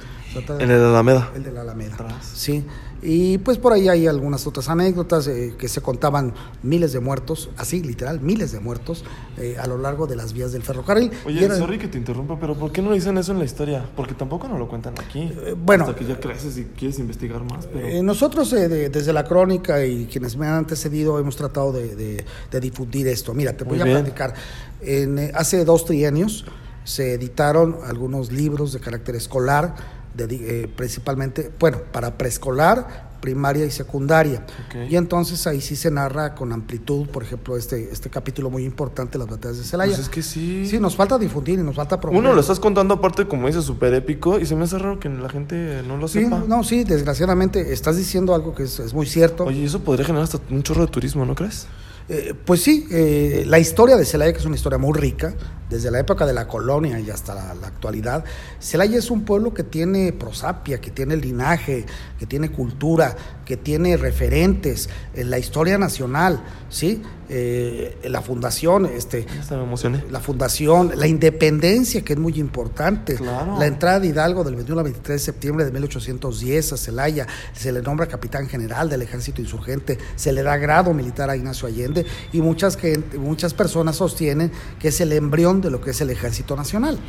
En 0.59 0.71
el 0.71 0.83
Alameda. 0.83 1.29
El 1.35 1.43
de 1.43 1.51
la 1.51 1.61
Alameda. 1.61 1.95
Sí. 2.33 2.65
Y 3.03 3.39
pues 3.39 3.58
por 3.58 3.74
ahí 3.74 3.89
hay 3.89 4.05
algunas 4.05 4.46
otras 4.46 4.70
anécdotas 4.70 5.27
eh, 5.27 5.55
que 5.58 5.67
se 5.67 5.81
contaban 5.81 6.34
miles 6.62 6.93
de 6.93 7.00
muertos, 7.00 7.50
así 7.58 7.81
literal, 7.81 8.22
miles 8.22 8.51
de 8.51 8.60
muertos 8.60 9.03
eh, 9.38 9.55
a 9.60 9.65
lo 9.65 9.77
largo 9.79 10.05
de 10.05 10.15
las 10.15 10.34
vías 10.34 10.51
del 10.51 10.62
ferrocarril. 10.62 11.10
Oye, 11.25 11.43
era- 11.46 11.58
sorry 11.58 11.79
que 11.79 11.88
te 11.88 11.98
interrumpa, 11.98 12.39
pero 12.39 12.55
¿por 12.55 12.72
qué 12.72 12.81
no 12.81 12.93
dicen 12.93 13.17
eso 13.17 13.31
en 13.31 13.39
la 13.39 13.46
historia? 13.46 13.84
Porque 13.96 14.13
tampoco 14.13 14.48
nos 14.48 14.60
lo 14.60 14.67
cuentan 14.67 14.93
aquí. 15.00 15.31
Eh, 15.36 15.55
bueno. 15.58 15.86
Hasta 15.86 15.96
que 15.96 16.05
ya 16.05 16.20
creces 16.20 16.58
y 16.58 16.65
quieres 16.65 17.00
investigar 17.00 17.43
más, 17.43 17.65
pero... 17.65 18.03
Nosotros 18.03 18.53
eh, 18.53 18.67
de- 18.70 18.89
desde 18.89 19.13
la 19.13 19.24
crónica 19.24 19.84
y 19.84 20.05
quienes 20.05 20.38
me 20.38 20.46
han 20.46 20.53
antecedido 20.53 21.17
hemos 21.20 21.36
tratado 21.36 21.72
de, 21.72 21.96
de- 21.96 22.25
de 22.51 22.60
difundir 22.60 23.08
esto. 23.08 23.34
Mira, 23.34 23.53
te 23.58 23.65
Muy 23.65 23.74
voy 23.74 23.81
a 23.81 23.86
bien. 23.86 23.98
platicar. 24.03 24.34
En, 24.81 25.31
hace 25.36 25.65
dos 25.65 25.86
trienios 25.86 26.46
se 26.84 27.13
editaron 27.13 27.77
algunos 27.86 28.31
libros 28.31 28.74
de 28.74 28.79
carácter 28.79 29.15
escolar, 29.15 29.75
dedi- 30.15 30.41
eh, 30.43 30.69
principalmente, 30.75 31.51
bueno, 31.59 31.79
para 31.91 32.17
preescolar, 32.17 33.11
primaria 33.21 33.65
y 33.67 33.69
secundaria. 33.71 34.43
Y 34.89 34.95
entonces 34.95 35.45
ahí 35.45 35.61
sí 35.61 35.75
se 35.75 35.91
narra 35.91 36.33
con 36.33 36.51
amplitud, 36.51 37.07
por 37.07 37.21
ejemplo, 37.21 37.55
este, 37.55 37.89
este 37.91 38.09
capítulo 38.09 38.49
muy 38.49 38.63
importante, 38.65 39.19
las 39.19 39.27
batallas 39.27 39.59
de 39.59 39.63
Celaya. 39.63 39.91
Pues 39.91 40.07
es 40.07 40.09
que 40.09 40.23
sí. 40.23 40.65
Sí, 40.67 40.79
nos 40.79 40.95
falta 40.95 41.19
difundir 41.19 41.59
y 41.59 41.61
nos 41.61 41.75
falta 41.75 41.99
promover. 41.99 42.19
Uno 42.25 42.33
lo 42.33 42.41
estás 42.41 42.59
contando 42.59 42.95
aparte, 42.95 43.27
como 43.27 43.45
dices, 43.45 43.63
súper 43.63 43.93
épico 43.93 44.39
y 44.39 44.47
se 44.47 44.55
me 44.55 44.63
hace 44.63 44.79
raro 44.79 44.99
que 44.99 45.07
la 45.07 45.29
gente 45.29 45.83
no 45.87 45.97
lo 45.97 46.07
Sí, 46.07 46.23
sepa. 46.23 46.43
no, 46.47 46.63
sí, 46.63 46.83
desgraciadamente 46.83 47.71
estás 47.71 47.95
diciendo 47.95 48.33
algo 48.33 48.55
que 48.55 48.63
es, 48.63 48.79
es 48.79 48.91
muy 48.95 49.05
cierto. 49.05 49.43
Oye, 49.43 49.65
eso 49.65 49.81
podría 49.81 50.03
generar 50.05 50.23
hasta 50.23 50.39
un 50.49 50.63
chorro 50.63 50.81
de 50.87 50.91
turismo, 50.91 51.23
¿no 51.23 51.35
crees? 51.35 51.67
Eh, 52.13 52.33
pues 52.43 52.61
sí, 52.61 52.85
eh, 52.91 53.45
la 53.47 53.57
historia 53.57 53.95
de 53.95 54.03
Celaya, 54.03 54.33
que 54.33 54.39
es 54.39 54.45
una 54.45 54.57
historia 54.57 54.77
muy 54.77 54.99
rica, 54.99 55.33
desde 55.69 55.89
la 55.89 55.99
época 56.01 56.25
de 56.25 56.33
la 56.33 56.45
colonia 56.45 56.99
y 56.99 57.09
hasta 57.09 57.33
la, 57.33 57.51
actualidad, 57.65 58.25
Celaya 58.59 58.97
es 58.97 59.09
un 59.09 59.23
pueblo 59.23 59.53
que 59.53 59.63
tiene 59.63 60.11
prosapia, 60.11 60.81
que 60.81 60.91
tiene 60.91 61.15
linaje, 61.15 61.85
que 62.19 62.25
tiene 62.25 62.51
cultura, 62.51 63.15
que 63.45 63.55
tiene 63.55 63.95
referentes 63.95 64.89
en 65.13 65.29
la 65.29 65.39
historia 65.39 65.77
nacional, 65.77 66.43
¿sí? 66.67 67.01
Eh, 67.33 67.97
la 68.09 68.21
fundación, 68.21 68.85
este, 68.88 69.25
me 69.50 70.11
la 70.11 70.19
fundación, 70.19 70.91
la 70.95 71.07
independencia, 71.07 72.01
que 72.01 72.11
es 72.11 72.19
muy 72.19 72.33
importante, 72.38 73.15
Claro. 73.15 73.57
la 73.57 73.67
entrada 73.67 74.01
de 74.01 74.07
Hidalgo 74.07 74.43
del 74.43 74.55
21 74.55 74.81
al 74.81 74.83
23 74.83 75.21
de 75.21 75.25
septiembre 75.25 75.63
de 75.63 75.71
1810 75.71 76.73
a 76.73 76.77
Celaya, 76.77 77.27
se 77.53 77.71
le 77.71 77.81
nombra 77.81 78.07
capitán 78.07 78.50
general 78.50 78.89
del 78.89 79.01
ejército 79.01 79.41
insurgente, 79.41 79.97
se 80.17 80.33
le 80.33 80.43
da 80.43 80.57
grado 80.57 80.93
militar 80.93 81.29
a 81.29 81.38
Ignacio 81.38 81.69
Allende 81.69 82.05
y 82.33 82.41
muchas, 82.41 82.75
gente, 82.75 83.17
muchas 83.17 83.53
personas 83.53 83.95
sostienen 83.95 84.51
que 84.77 84.89
es 84.89 85.00
el 85.00 85.13
embrión 85.13 85.61
de 85.61 85.71
lo 85.71 85.79
que 85.79 85.91
es 85.91 86.01
el 86.01 86.09
ejército 86.09 86.57
nacional. 86.57 87.00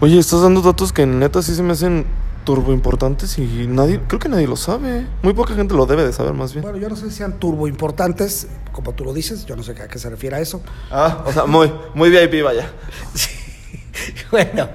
Oye, 0.00 0.18
estás 0.18 0.42
dando 0.42 0.60
datos 0.60 0.92
que 0.92 1.06
neta 1.06 1.40
sí 1.40 1.54
se 1.54 1.62
me 1.62 1.72
hacen 1.72 2.04
turbo 2.44 2.72
importantes 2.72 3.38
y 3.38 3.66
nadie, 3.66 4.00
creo 4.06 4.18
que 4.20 4.28
nadie 4.28 4.46
lo 4.46 4.56
sabe. 4.56 5.06
Muy 5.22 5.32
poca 5.34 5.54
gente 5.54 5.74
lo 5.74 5.86
debe 5.86 6.04
de 6.04 6.12
saber 6.12 6.34
más 6.34 6.52
bien. 6.52 6.62
Bueno, 6.62 6.78
yo 6.78 6.88
no 6.88 6.96
sé 6.96 7.10
si 7.10 7.16
sean 7.16 7.38
turbo 7.40 7.66
importantes, 7.68 8.46
como 8.72 8.92
tú 8.92 9.04
lo 9.04 9.12
dices, 9.14 9.46
yo 9.46 9.56
no 9.56 9.62
sé 9.62 9.72
a 9.72 9.88
qué 9.88 9.98
se 9.98 10.10
refiere 10.10 10.36
a 10.36 10.40
eso. 10.40 10.60
Ah, 10.90 11.24
o 11.26 11.32
sea, 11.32 11.46
muy, 11.46 11.72
muy 11.94 12.10
VIP, 12.10 12.44
vaya. 12.44 12.70
bueno, 14.30 14.68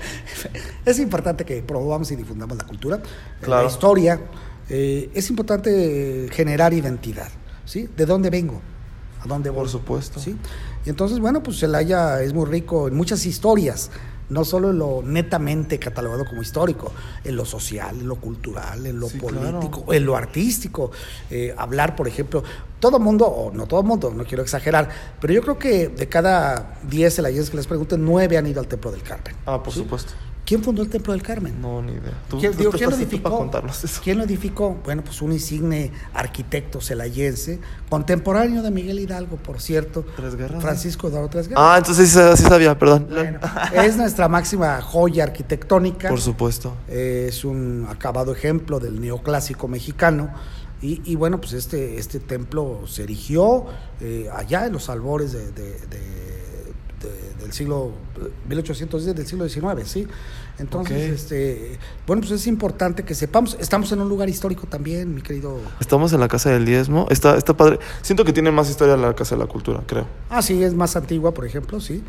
es 0.86 1.00
importante 1.00 1.46
que 1.46 1.62
promovamos 1.62 2.12
y 2.12 2.16
difundamos 2.16 2.58
la 2.58 2.66
cultura, 2.66 3.00
Claro. 3.42 3.64
la 3.64 3.70
historia. 3.72 4.20
eh, 4.70 5.10
es 5.16 5.30
importante 5.30 6.28
generar 6.32 6.74
identidad, 6.74 7.30
¿sí? 7.66 7.90
¿De 7.98 8.06
dónde 8.06 8.30
vengo? 8.30 8.62
¿A 9.22 9.28
dónde 9.28 9.50
voy? 9.50 9.60
Por 9.62 9.70
supuesto. 9.70 10.20
¿Sí? 10.20 10.36
Y 10.86 10.90
entonces, 10.90 11.20
bueno, 11.20 11.42
pues 11.44 11.60
Celaya 11.60 12.22
es 12.22 12.34
muy 12.34 12.46
rico 12.46 12.88
en 12.88 12.96
muchas 12.96 13.26
historias, 13.26 13.90
no 14.30 14.46
solo 14.46 14.70
en 14.72 14.80
lo 14.80 15.02
netamente 15.04 15.80
catalogado 15.80 16.26
como 16.26 16.42
histórico, 16.42 16.92
en 17.24 17.36
lo 17.36 17.46
social, 17.46 18.00
en 18.00 18.08
lo 18.08 18.16
cultural, 18.18 18.86
en 18.86 19.00
lo 19.00 19.10
Sí, 19.10 19.18
político, 19.18 19.84
claro. 19.84 19.94
en 19.94 20.06
lo 20.06 20.16
artístico. 20.16 20.92
Eh, 21.30 21.54
hablar, 21.58 21.96
por 21.96 22.08
ejemplo, 22.08 22.44
todo 22.80 23.00
mundo, 23.00 23.26
o 23.26 23.52
no 23.52 23.66
todo 23.68 23.84
mundo, 23.84 24.14
no 24.16 24.24
quiero 24.26 24.42
exagerar, 24.44 24.90
pero 25.20 25.34
yo 25.34 25.42
creo 25.42 25.58
que 25.60 25.88
de 25.90 26.08
cada 26.08 26.80
10 26.90 27.16
celayenses 27.16 27.50
que 27.50 27.58
les 27.58 27.68
pregunten, 27.68 28.06
9 28.06 28.38
han 28.38 28.48
ido 28.48 28.60
al 28.62 28.68
Templo 28.68 28.92
del 28.92 29.02
Carmen. 29.04 29.36
Ah, 29.46 29.62
por 29.62 29.74
¿Sí? 29.74 29.80
supuesto. 29.80 30.14
¿Quién 30.50 30.64
fundó 30.64 30.82
el 30.82 30.90
Templo 30.90 31.14
del 31.14 31.22
Carmen? 31.22 31.62
No, 31.62 31.80
ni 31.84 31.92
idea. 31.92 32.24
Tú, 32.28 32.40
¿Quién, 32.40 32.54
tú- 32.54 32.58
digo, 32.58 32.72
tú 32.72 32.78
¿quién 32.80 32.90
lo 34.18 34.24
edificó? 34.24 34.78
Bueno, 34.84 35.04
pues 35.04 35.22
un 35.22 35.32
insigne 35.32 35.92
arquitecto 36.12 36.82
celayense, 36.82 37.60
contemporáneo 37.88 38.64
de 38.64 38.72
Miguel 38.72 38.98
Hidalgo, 39.00 39.36
por 39.38 39.62
cierto. 39.62 40.04
Tres 40.16 40.36
Guerras. 40.36 40.60
Francisco 40.60 41.08
Eduardo 41.08 41.30
Tres 41.30 41.50
Guerras. 41.50 41.64
Ah, 41.68 41.78
entonces 41.78 42.10
sí, 42.10 42.16
sa- 42.16 42.36
sí 42.36 42.44
sabía, 42.46 42.78
perdón. 42.80 43.08
Bueno, 43.12 43.40
es 43.76 43.96
nuestra 43.96 44.28
máxima 44.28 44.82
joya 44.82 45.26
arquitectónica. 45.26 46.10
Por 46.10 46.20
supuesto. 46.20 46.74
Eh, 46.88 47.28
es 47.30 47.46
un 47.46 47.86
acabado 47.88 48.32
ejemplo 48.34 48.80
del 48.80 49.00
neoclásico 49.00 49.68
mexicano. 49.68 50.32
Y, 50.82 51.02
y 51.06 51.16
bueno, 51.16 51.40
pues 51.40 51.54
este, 51.54 52.00
este 52.00 52.20
templo 52.20 52.88
se 52.88 53.04
erigió 53.04 53.66
eh, 54.02 54.30
allá 54.36 54.66
en 54.66 54.74
los 54.74 54.90
albores 54.90 55.32
de- 55.34 55.52
de- 55.52 55.74
de- 55.74 56.39
de- 57.02 57.44
del 57.44 57.54
siglo 57.54 57.92
1810, 58.48 59.16
del 59.16 59.26
siglo 59.28 59.48
XIX, 59.48 59.88
¿sí? 59.88 60.08
Entonces, 60.58 61.12
este, 61.12 61.80
bueno, 62.06 62.22
pues 62.22 62.34
es 62.34 62.46
importante 62.48 63.04
que 63.04 63.16
sepamos, 63.16 63.56
estamos 63.62 63.92
en 63.94 64.02
un 64.02 64.10
lugar 64.10 64.28
histórico 64.28 64.68
también, 64.68 65.16
mi 65.16 65.22
querido. 65.22 65.58
Estamos 65.80 66.12
en 66.12 66.20
la 66.20 66.28
Casa 66.28 66.50
del 66.50 66.66
Diezmo. 66.66 67.08
Está, 67.10 67.38
está 67.38 67.56
padre. 67.56 67.80
Siento 68.02 68.26
que 68.26 68.34
tiene 68.34 68.52
más 68.52 68.70
historia 68.70 68.98
la 68.98 69.16
Casa 69.16 69.36
de 69.36 69.40
la 69.42 69.48
Cultura, 69.48 69.82
creo. 69.86 70.06
Ah, 70.30 70.42
sí, 70.42 70.62
es 70.62 70.74
más 70.74 70.96
antigua, 70.98 71.34
por 71.34 71.46
ejemplo, 71.46 71.80
sí. 71.80 72.04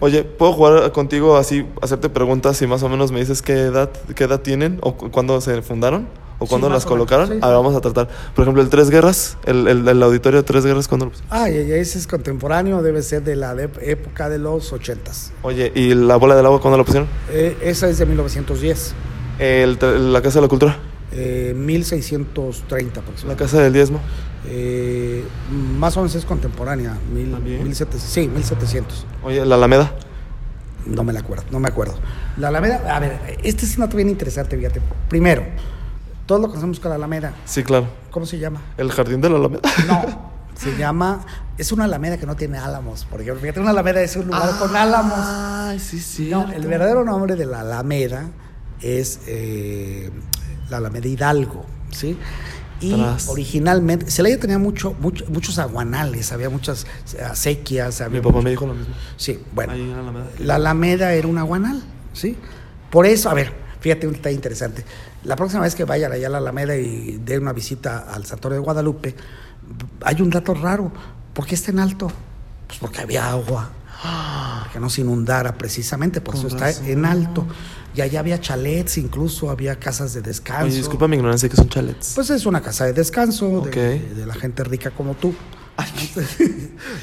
Oye, 0.00 0.24
¿puedo 0.24 0.52
jugar 0.52 0.90
contigo 0.90 1.36
así, 1.36 1.64
hacerte 1.80 2.08
preguntas 2.08 2.60
y 2.60 2.66
más 2.66 2.82
o 2.82 2.88
menos 2.88 3.12
me 3.12 3.20
dices 3.20 3.40
qué 3.40 3.52
edad, 3.52 3.90
qué 4.16 4.24
edad 4.24 4.40
tienen 4.40 4.78
o 4.82 4.96
cu- 4.96 5.10
cuándo 5.12 5.40
se 5.40 5.62
fundaron 5.62 6.08
o 6.42 6.46
cuándo 6.46 6.68
las 6.68 6.84
colocaron? 6.84 7.26
sí, 7.28 7.32
A 7.40 7.48
ver, 7.48 7.56
sí. 7.56 7.62
vamos 7.62 7.74
a 7.76 7.80
tratar. 7.80 8.08
Por 8.34 8.42
ejemplo, 8.42 8.62
el 8.62 8.68
Tres 8.68 8.90
Guerras, 8.90 9.36
el, 9.44 9.66
el, 9.68 9.86
el 9.88 10.02
auditorio 10.02 10.40
de 10.40 10.44
Tres 10.44 10.64
Guerras, 10.64 10.88
¿cuándo 10.88 11.06
lo 11.06 11.10
pusieron? 11.12 11.32
Ah, 11.36 11.48
y 11.50 11.56
ese 11.56 11.98
es 11.98 12.06
contemporáneo, 12.06 12.82
debe 12.82 13.02
ser 13.02 13.22
de 13.22 13.36
la 13.36 13.54
de- 13.54 13.70
época 13.82 14.28
de 14.28 14.38
los 14.38 14.72
ochentas. 14.72 15.32
Oye, 15.42 15.72
¿y 15.74 15.94
la 15.94 16.16
Bola 16.16 16.34
del 16.36 16.46
Agua, 16.46 16.60
cuándo 16.60 16.78
lo 16.78 16.84
pusieron? 16.84 17.08
Eh, 17.30 17.56
esa 17.62 17.88
es 17.88 17.98
de 17.98 18.06
1910, 18.06 18.94
El, 19.38 19.78
la 20.12 20.22
Casa 20.22 20.38
de 20.38 20.42
la 20.42 20.48
Cultura, 20.48 20.78
eh, 21.12 21.52
1630 21.56 22.94
la 22.96 23.02
aproximadamente. 23.02 23.44
Casa 23.44 23.62
del 23.62 23.72
Diezmo. 23.72 24.00
Eh, 24.46 25.22
más 25.78 25.96
o 25.96 26.00
menos 26.00 26.14
es 26.16 26.24
contemporánea, 26.24 26.96
mil, 27.14 27.30
¿También? 27.30 27.62
1700, 27.62 28.00
sí, 28.02 28.28
1700. 28.28 29.06
Oye, 29.22 29.44
la 29.46 29.54
Alameda. 29.54 29.92
No 30.84 31.04
me 31.04 31.12
la 31.12 31.20
acuerdo, 31.20 31.44
no 31.52 31.60
me 31.60 31.68
acuerdo. 31.68 31.94
La 32.38 32.48
Alameda, 32.48 32.82
a 32.96 32.98
ver, 32.98 33.38
este 33.44 33.64
es 33.66 33.76
un 33.76 33.82
dato 33.84 33.96
bien 33.96 34.08
interesante, 34.08 34.56
fíjate. 34.56 34.80
Primero, 35.08 35.44
todos 36.26 36.40
lo 36.40 36.48
conocemos 36.48 36.80
con 36.80 36.90
la 36.90 36.96
Alameda. 36.96 37.34
Sí, 37.44 37.62
claro. 37.62 37.86
¿Cómo 38.10 38.26
se 38.26 38.38
llama? 38.38 38.60
El 38.76 38.90
Jardín 38.92 39.20
de 39.20 39.30
la 39.30 39.36
Alameda. 39.36 39.62
No, 39.86 40.32
se 40.54 40.76
llama, 40.76 41.24
es 41.58 41.72
una 41.72 41.84
Alameda 41.84 42.18
que 42.18 42.26
no 42.26 42.36
tiene 42.36 42.58
álamos, 42.58 43.06
porque 43.10 43.32
fíjate, 43.34 43.60
una 43.60 43.70
Alameda 43.70 44.00
es 44.02 44.16
un 44.16 44.26
lugar 44.26 44.50
con 44.58 44.74
álamos. 44.76 45.18
Ay, 45.18 45.78
sí, 45.78 45.98
sí. 45.98 46.28
No, 46.30 46.50
el 46.52 46.66
verdadero 46.66 47.04
nombre 47.04 47.36
de 47.36 47.46
la 47.46 47.60
Alameda 47.60 48.28
es 48.80 49.20
eh, 49.26 50.10
la 50.70 50.78
Alameda 50.78 51.08
Hidalgo, 51.08 51.64
¿sí? 51.90 52.18
Y 52.80 52.94
Tras. 52.96 53.28
originalmente, 53.28 54.10
Celaya 54.10 54.40
tenía 54.40 54.58
mucho, 54.58 54.92
mucho- 55.00 55.24
muchos 55.28 55.58
aguanales, 55.60 56.32
había 56.32 56.50
muchas 56.50 56.84
acequias. 57.30 58.00
Mi 58.00 58.06
Había 58.06 58.22
papá 58.22 58.32
mucho- 58.34 58.42
me 58.44 58.50
dijo 58.50 58.66
lo 58.66 58.74
mismo. 58.74 58.92
Sí, 59.16 59.40
bueno. 59.54 59.72
Ahí 59.72 59.82
en 59.82 59.92
Alameda. 59.92 60.26
La 60.40 60.54
Alameda 60.56 61.12
era 61.12 61.28
un 61.28 61.38
aguanal, 61.38 61.80
¿sí? 62.12 62.36
Por 62.90 63.06
eso, 63.06 63.30
a 63.30 63.34
ver, 63.34 63.52
fíjate 63.82 64.06
un 64.06 64.14
detalle 64.14 64.34
interesante. 64.34 64.84
La 65.24 65.36
próxima 65.36 65.62
vez 65.62 65.74
que 65.74 65.84
vayan 65.84 66.10
allá 66.12 66.28
a 66.28 66.30
la 66.30 66.38
Alameda 66.38 66.74
y 66.76 67.20
den 67.22 67.42
una 67.42 67.52
visita 67.52 68.06
al 68.10 68.24
Santuario 68.24 68.58
de 68.60 68.64
Guadalupe, 68.64 69.14
hay 70.02 70.22
un 70.22 70.30
dato 70.30 70.54
raro. 70.54 70.90
¿Por 71.34 71.44
qué 71.46 71.54
está 71.54 71.70
en 71.70 71.78
alto? 71.80 72.10
Pues 72.66 72.78
porque 72.78 73.00
había 73.02 73.28
agua. 73.28 73.70
Que 74.72 74.80
no 74.80 74.88
se 74.90 75.02
inundara 75.02 75.52
precisamente, 75.56 76.20
por 76.20 76.34
eso 76.34 76.48
está 76.48 76.70
en 76.70 77.04
alto. 77.04 77.46
Y 77.94 78.00
allá 78.00 78.20
había 78.20 78.40
chalets, 78.40 78.96
incluso 78.98 79.50
había 79.50 79.76
casas 79.78 80.14
de 80.14 80.22
descanso. 80.22 80.64
Oye, 80.66 80.76
disculpa 80.76 81.06
mi 81.06 81.16
ignorancia, 81.16 81.48
que 81.48 81.56
son 81.56 81.68
chalets? 81.68 82.12
Pues 82.14 82.30
es 82.30 82.46
una 82.46 82.62
casa 82.62 82.86
de 82.86 82.94
descanso 82.94 83.60
de- 83.60 84.24
la 84.26 84.34
gente 84.34 84.64
rica 84.64 84.90
como 84.90 85.14
tú. 85.14 85.34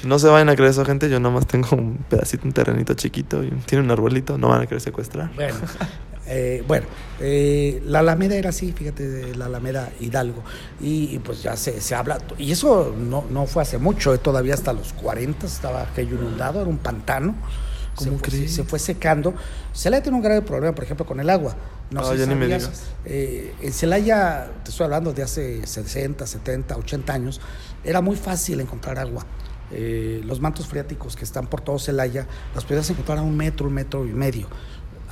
No 0.03 0.19
se 0.19 0.27
vayan 0.27 0.49
a 0.49 0.55
creer 0.55 0.71
eso, 0.71 0.85
gente. 0.85 1.09
Yo 1.09 1.19
nomás 1.19 1.47
tengo 1.47 1.69
un 1.75 1.97
pedacito, 2.09 2.45
un 2.45 2.53
terrenito 2.53 2.93
chiquito 2.93 3.43
y 3.43 3.49
tiene 3.65 3.83
un 3.83 3.91
arbolito. 3.91 4.37
No 4.37 4.49
van 4.49 4.61
a 4.61 4.65
querer 4.67 4.81
secuestrar. 4.81 5.31
Bueno, 5.35 5.55
eh, 6.29 6.63
bueno 6.67 6.85
eh, 7.19 7.81
la 7.85 7.99
Alameda 7.99 8.35
era 8.35 8.49
así, 8.51 8.71
fíjate, 8.71 9.07
de 9.07 9.35
la 9.35 9.47
Alameda 9.47 9.91
Hidalgo. 9.99 10.41
Y, 10.79 11.13
y 11.15 11.19
pues 11.19 11.43
ya 11.43 11.57
se, 11.57 11.81
se 11.81 11.93
habla, 11.95 12.17
y 12.37 12.51
eso 12.51 12.95
no, 12.97 13.25
no 13.29 13.45
fue 13.45 13.61
hace 13.63 13.77
mucho, 13.77 14.13
eh, 14.13 14.17
todavía 14.19 14.53
hasta 14.53 14.71
los 14.71 14.93
40 14.93 15.45
estaba 15.45 15.81
aquello 15.81 16.15
inundado, 16.15 16.61
era 16.61 16.69
un 16.69 16.77
pantano. 16.77 17.35
¿Cómo 17.95 18.17
se, 18.19 18.29
fue, 18.31 18.47
se 18.47 18.63
fue 18.63 18.79
secando. 18.79 19.33
Celaya 19.73 20.01
tiene 20.01 20.17
un 20.17 20.23
grave 20.23 20.41
problema, 20.41 20.73
por 20.73 20.85
ejemplo, 20.85 21.05
con 21.05 21.19
el 21.19 21.29
agua. 21.29 21.55
No 21.91 22.05
sé 22.05 22.13
si 22.13 22.19
ya 22.19 22.25
ni 22.27 22.35
me 22.35 22.41
sabías, 22.45 22.61
digas. 22.63 22.83
eh, 23.03 23.53
en 23.61 23.73
Celaya, 23.73 24.49
te 24.63 24.69
estoy 24.69 24.85
hablando 24.85 25.11
de 25.11 25.23
hace 25.23 25.65
60, 25.67 26.25
70, 26.25 26.77
80 26.77 27.13
años, 27.13 27.41
era 27.83 27.99
muy 27.99 28.15
fácil 28.15 28.61
encontrar 28.61 28.99
agua. 28.99 29.25
Eh, 29.71 30.21
los 30.25 30.39
mantos 30.39 30.65
freáticos 30.67 31.15
que 31.15 31.25
están 31.25 31.47
por 31.47 31.61
todo 31.61 31.77
Celaya, 31.77 32.25
los 32.55 32.63
podías 32.63 32.89
encontrar 32.89 33.17
a 33.17 33.21
un 33.21 33.35
metro, 33.35 33.67
un 33.67 33.73
metro 33.73 34.05
y 34.05 34.13
medio. 34.13 34.47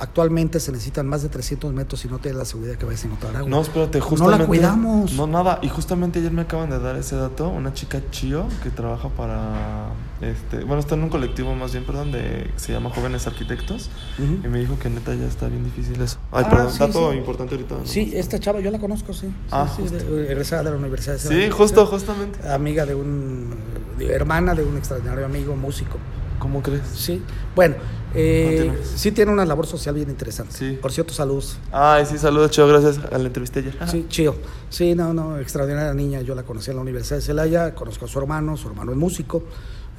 Actualmente 0.00 0.60
se 0.60 0.70
necesitan 0.70 1.06
más 1.08 1.22
de 1.22 1.28
300 1.28 1.72
metros 1.72 2.04
y 2.04 2.08
no 2.08 2.18
tienes 2.18 2.38
la 2.38 2.44
seguridad 2.44 2.76
que 2.76 2.86
vayas 2.86 3.02
a 3.02 3.06
encontrar 3.08 3.36
agua. 3.36 3.50
No, 3.50 3.60
espérate, 3.60 3.98
No 3.98 4.04
justamente. 4.04 4.38
la 4.38 4.46
cuidamos. 4.46 5.12
No, 5.14 5.26
nada. 5.26 5.58
Y 5.62 5.68
justamente 5.68 6.20
ayer 6.20 6.30
me 6.30 6.42
acaban 6.42 6.70
de 6.70 6.78
dar 6.78 6.94
ese 6.96 7.16
dato. 7.16 7.48
Una 7.48 7.72
chica 7.74 8.00
Chio 8.10 8.46
que 8.62 8.70
trabaja 8.70 9.08
para. 9.08 9.90
Este, 10.20 10.58
bueno, 10.64 10.78
está 10.78 10.94
en 10.94 11.02
un 11.04 11.08
colectivo 11.10 11.54
más 11.54 11.72
bien, 11.72 11.84
perdón, 11.84 12.12
de, 12.12 12.50
se 12.56 12.72
llama 12.72 12.90
Jóvenes 12.90 13.26
Arquitectos. 13.26 13.90
Y 14.18 14.46
me 14.48 14.58
dijo 14.60 14.78
que 14.78 14.88
neta 14.88 15.14
ya 15.14 15.26
está 15.26 15.48
bien 15.48 15.64
difícil 15.64 16.00
eso. 16.00 16.18
Ay, 16.32 16.44
Ah, 16.46 16.50
perdón, 16.50 16.72
sí, 16.72 16.78
dato 16.78 17.10
sí. 17.12 17.16
importante 17.18 17.54
ahorita. 17.56 17.74
¿no? 17.76 17.86
Sí, 17.86 18.12
esta 18.14 18.38
chava 18.38 18.60
yo 18.60 18.70
la 18.70 18.78
conozco, 18.78 19.12
sí. 19.12 19.26
Sí, 19.26 19.32
Ah, 19.50 19.68
sí, 19.74 19.82
justo. 19.82 19.98
de- 19.98 20.26
egresada 20.26 20.62
de 20.64 20.70
la 20.70 20.76
Universidad 20.76 21.14
de 21.14 21.20
Sí, 21.20 21.50
justo, 21.50 21.86
justamente. 21.86 22.48
Amiga 22.48 22.86
de 22.86 22.94
un. 22.94 23.50
de- 23.98 24.12
hermana 24.12 24.54
de 24.54 24.62
un 24.64 24.76
extraordinario 24.76 25.24
amigo 25.26 25.56
músico. 25.56 25.98
¿Cómo 26.38 26.62
crees? 26.62 26.82
Sí. 26.94 27.22
Bueno, 27.54 27.76
eh, 28.14 28.72
sí 28.94 29.12
tiene 29.12 29.32
una 29.32 29.44
labor 29.44 29.66
social 29.66 29.94
bien 29.94 30.08
interesante. 30.08 30.54
Sí. 30.54 30.78
Por 30.80 30.92
cierto, 30.92 31.12
saludos. 31.12 31.58
Ay, 31.72 32.06
sí, 32.06 32.18
saludos, 32.18 32.50
Chio, 32.50 32.66
gracias 32.66 32.98
a 32.98 33.18
la 33.18 33.26
entrevista 33.26 33.60
ayer. 33.60 33.76
Sí, 33.86 34.06
chido. 34.08 34.36
Sí, 34.70 34.94
no, 34.94 35.12
no, 35.12 35.38
extraordinaria 35.38 35.92
niña. 35.94 36.20
Yo 36.22 36.34
la 36.34 36.42
conocí 36.42 36.70
en 36.70 36.76
la 36.76 36.82
Universidad 36.82 37.16
de 37.16 37.22
Celaya, 37.22 37.74
conozco 37.74 38.06
a 38.06 38.08
su 38.08 38.18
hermano, 38.18 38.56
su 38.56 38.68
hermano 38.68 38.92
es 38.92 38.98
músico, 38.98 39.42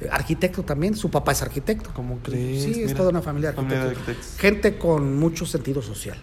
eh, 0.00 0.08
arquitecto 0.10 0.62
también, 0.62 0.96
su 0.96 1.10
papá 1.10 1.32
es 1.32 1.42
arquitecto. 1.42 1.90
¿Cómo 1.94 2.18
crees? 2.22 2.64
Sí, 2.64 2.82
es 2.82 2.94
toda 2.94 3.10
una 3.10 3.22
familia 3.22 3.50
de 3.50 3.56
familia 3.56 3.78
de 3.78 3.90
arquitectos. 3.90 4.16
arquitectos. 4.16 4.40
Gente 4.40 4.78
con 4.78 5.16
mucho 5.16 5.46
sentido 5.46 5.82
social. 5.82 6.18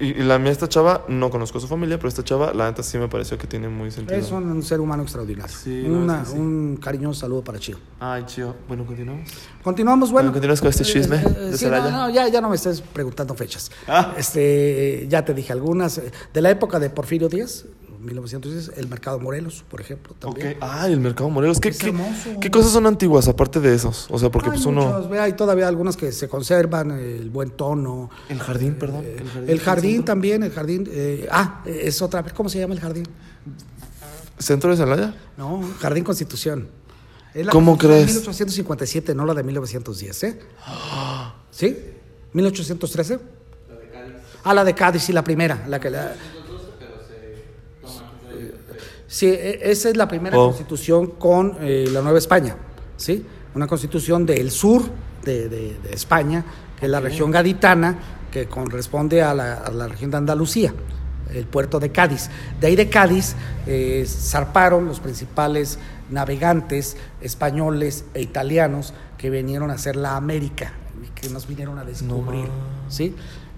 Y, 0.00 0.04
y 0.04 0.14
la 0.24 0.38
mía, 0.38 0.50
esta 0.50 0.68
chava, 0.68 1.04
no 1.08 1.30
conozco 1.30 1.58
a 1.58 1.60
su 1.60 1.68
familia, 1.68 1.96
pero 1.96 2.08
esta 2.08 2.24
chava, 2.24 2.52
la 2.52 2.68
neta 2.68 2.82
sí 2.82 2.98
me 2.98 3.06
pareció 3.08 3.38
que 3.38 3.46
tiene 3.46 3.68
muy 3.68 3.90
sentido. 3.90 4.18
Es 4.18 4.30
un, 4.32 4.44
un 4.50 4.62
ser 4.62 4.80
humano 4.80 5.02
extraordinario. 5.04 5.54
Sí, 5.56 5.82
Una- 5.82 6.24
sí. 6.24 6.36
Un 6.36 6.76
cariñoso 6.82 7.20
saludo 7.20 7.42
para 7.44 7.58
Chío. 7.58 7.78
Ay, 8.00 8.24
Chio. 8.26 8.54
Bueno, 8.66 8.84
continuamos. 8.84 9.30
Continuamos, 9.62 10.10
bueno. 10.10 10.26
Bueno, 10.30 10.32
continúas 10.34 10.60
con 10.60 10.70
este 10.70 10.84
chisme 10.84 11.18
de 11.18 11.56
sí, 11.56 11.66
no, 11.66 11.90
no, 11.90 12.10
ya, 12.10 12.28
ya 12.28 12.40
no 12.40 12.48
me 12.48 12.56
estés 12.56 12.80
preguntando 12.80 13.34
fechas. 13.34 13.70
Ah. 13.86 14.12
Este, 14.16 15.06
ya 15.08 15.24
te 15.24 15.34
dije 15.34 15.52
algunas. 15.52 15.98
eh, 15.98 16.10
De 16.34 16.40
la 16.42 16.50
época 16.50 16.78
de 16.80 16.90
Porfirio 16.90 17.28
Díaz, 17.28 17.64
1910, 18.06 18.72
el 18.78 18.88
mercado 18.88 19.18
Morelos, 19.20 19.64
por 19.68 19.80
ejemplo, 19.80 20.14
también. 20.18 20.56
Ay, 20.60 20.92
el 20.94 21.00
mercado 21.00 21.28
Morelos. 21.28 21.60
¿Qué, 21.60 21.68
Es 21.68 21.78
qué, 21.78 21.92
qué 22.40 22.50
cosas 22.50 22.72
son 22.72 22.86
antiguas 22.86 23.28
aparte 23.28 23.60
de 23.60 23.74
esos? 23.74 24.06
O 24.10 24.18
sea, 24.18 24.30
porque 24.30 24.48
Hay 24.50 24.56
pues 24.56 24.66
uno. 24.66 24.86
muchos, 24.86 25.10
ve, 25.10 25.20
hay 25.20 25.34
todavía 25.34 25.68
algunas 25.68 25.96
que 25.96 26.12
se 26.12 26.28
conservan, 26.28 26.92
el 26.92 27.28
buen 27.30 27.50
tono. 27.50 28.08
El 28.28 28.38
jardín, 28.38 28.74
perdón. 28.76 29.02
Eh, 29.04 29.16
El 29.20 29.28
jardín. 29.28 29.50
el 29.50 29.60
jardín 29.60 30.04
también, 30.04 30.42
el 30.42 30.52
jardín. 30.52 30.88
eh, 30.90 31.28
ah, 31.30 31.62
es 31.66 32.00
otra. 32.00 32.22
¿Cómo 32.22 32.48
se 32.48 32.58
llama 32.58 32.74
el 32.74 32.80
jardín? 32.80 33.04
¿Centro 34.38 34.70
de 34.70 34.76
Celaya? 34.76 35.14
No, 35.36 35.62
Jardín 35.80 36.04
Constitución. 36.04 36.68
Es 37.34 37.44
la 37.46 37.52
¿Cómo 37.52 37.72
Constitución 37.72 37.98
de 37.98 38.04
crees? 38.04 38.16
1857, 38.16 39.14
no 39.14 39.24
la 39.26 39.34
de 39.34 39.42
1910, 39.42 40.22
¿eh? 40.24 40.38
¿Sí? 41.50 41.76
¿1813? 42.34 43.18
Ah, 44.44 44.54
la 44.54 44.62
de 44.64 44.74
Cádiz, 44.74 45.02
sí, 45.02 45.12
la 45.12 45.24
primera. 45.24 45.64
La 45.68 45.80
que 45.80 45.90
la... 45.90 46.14
Sí, 49.16 49.26
e- 49.28 49.70
esa 49.70 49.88
es 49.88 49.96
la 49.96 50.06
primera 50.08 50.36
Oh. 50.38 50.48
constitución 50.48 51.06
con 51.18 51.56
eh, 51.60 51.88
la 51.90 52.02
Nueva 52.02 52.18
España, 52.18 52.54
¿sí? 52.98 53.24
Una 53.54 53.66
constitución 53.66 54.26
del 54.26 54.50
sur 54.50 54.82
de, 55.24 55.48
de- 55.48 55.78
de 55.82 55.90
España, 55.94 56.44
que 56.78 56.84
es 56.84 56.90
la 56.92 57.00
región 57.00 57.30
gaditana, 57.30 57.98
que 58.30 58.44
corresponde 58.46 59.22
a 59.22 59.32
la, 59.32 59.54
a 59.54 59.70
la 59.70 59.88
región 59.88 60.10
de 60.10 60.18
Andalucía, 60.18 60.74
el 61.32 61.46
puerto 61.46 61.80
de 61.80 61.90
Cádiz. 61.92 62.28
De 62.60 62.66
ahí 62.66 62.76
de 62.76 62.90
Cádiz 62.90 63.34
eh, 63.66 64.04
zarparon 64.06 64.84
los 64.84 65.00
principales 65.00 65.78
navegantes 66.10 66.98
españoles 67.22 68.04
e 68.12 68.20
italianos 68.20 68.92
que 69.16 69.30
vinieron 69.30 69.70
a 69.70 69.74
hacer 69.74 69.96
la 69.96 70.16
América, 70.16 70.74
que 71.14 71.30
nos 71.30 71.46
vinieron 71.48 71.78
a 71.78 71.84
descubrir. 71.84 72.48
¿sí? 72.90 73.14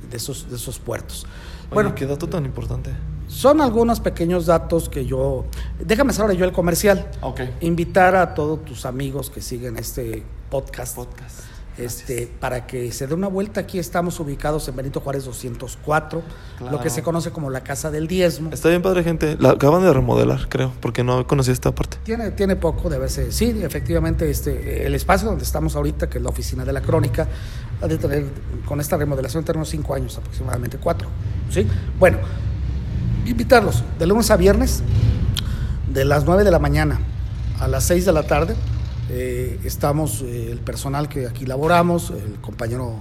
De 0.08 0.16
esos, 0.18 0.48
de 0.48 0.54
esos 0.54 0.78
puertos. 0.78 1.26
Bueno, 1.70 1.90
Bueno, 1.90 1.94
qué 1.96 2.06
dato 2.06 2.28
tan 2.28 2.44
importante. 2.44 2.90
Son 3.28 3.60
algunos 3.60 4.00
pequeños 4.00 4.46
datos 4.46 4.88
que 4.88 5.06
yo... 5.06 5.44
Déjame 5.78 6.10
hacer 6.10 6.22
ahora 6.22 6.34
yo 6.34 6.44
el 6.44 6.52
comercial. 6.52 7.08
Ok. 7.20 7.40
Invitar 7.60 8.16
a 8.16 8.34
todos 8.34 8.64
tus 8.64 8.84
amigos 8.86 9.30
que 9.30 9.40
siguen 9.42 9.76
este 9.76 10.22
podcast, 10.50 10.96
Podcast. 10.96 11.40
este, 11.76 12.26
para 12.40 12.66
que 12.66 12.90
se 12.90 13.06
dé 13.06 13.14
una 13.14 13.28
vuelta. 13.28 13.60
Aquí 13.60 13.78
estamos 13.78 14.18
ubicados 14.18 14.66
en 14.68 14.74
Benito 14.76 15.00
Juárez 15.00 15.24
204, 15.26 16.22
lo 16.60 16.66
Claro. 16.68 16.80
que 16.82 16.90
se 16.90 17.02
conoce 17.02 17.30
como 17.30 17.50
la 17.50 17.60
Casa 17.60 17.90
del 17.90 18.08
Diezmo. 18.08 18.50
Está 18.52 18.70
bien 18.70 18.80
padre, 18.82 19.04
gente. 19.04 19.36
La 19.38 19.50
acaban 19.50 19.82
de 19.82 19.92
remodelar, 19.92 20.48
creo, 20.48 20.72
porque 20.80 21.04
no 21.04 21.26
conocía 21.26 21.52
esta 21.52 21.72
parte. 21.74 21.98
Tiene, 22.04 22.30
tiene 22.32 22.56
poco 22.56 22.88
de 22.88 22.96
haberse. 22.96 23.30
Sí, 23.30 23.60
efectivamente, 23.62 24.28
este, 24.30 24.86
el 24.86 24.94
espacio 24.94 25.28
donde 25.28 25.44
estamos 25.44 25.76
ahorita, 25.76 26.08
que 26.08 26.16
es 26.18 26.24
la 26.24 26.30
oficina 26.30 26.64
de 26.64 26.72
la 26.72 26.80
crónica, 26.80 27.28
ha 27.82 27.86
de 27.86 27.98
tener, 27.98 28.24
con 28.64 28.80
esta 28.80 28.96
remodelación, 28.96 29.44
tenemos 29.44 29.68
cinco 29.68 29.94
años 29.94 30.16
aproximadamente, 30.16 30.78
cuatro. 30.78 31.08
¿sí? 31.50 31.66
Bueno, 31.98 32.18
invitarlos 33.30 33.82
de 33.98 34.06
lunes 34.06 34.30
a 34.30 34.36
viernes, 34.36 34.82
de 35.92 36.04
las 36.04 36.24
9 36.24 36.44
de 36.44 36.50
la 36.50 36.58
mañana 36.58 36.98
a 37.60 37.68
las 37.68 37.84
6 37.84 38.04
de 38.04 38.12
la 38.12 38.22
tarde. 38.24 38.54
eh, 39.10 39.58
estamos, 39.64 40.20
eh, 40.22 40.50
el 40.52 40.58
personal 40.58 41.08
que 41.08 41.26
aquí 41.26 41.46
laboramos, 41.46 42.10
el 42.10 42.40
compañero 42.40 42.96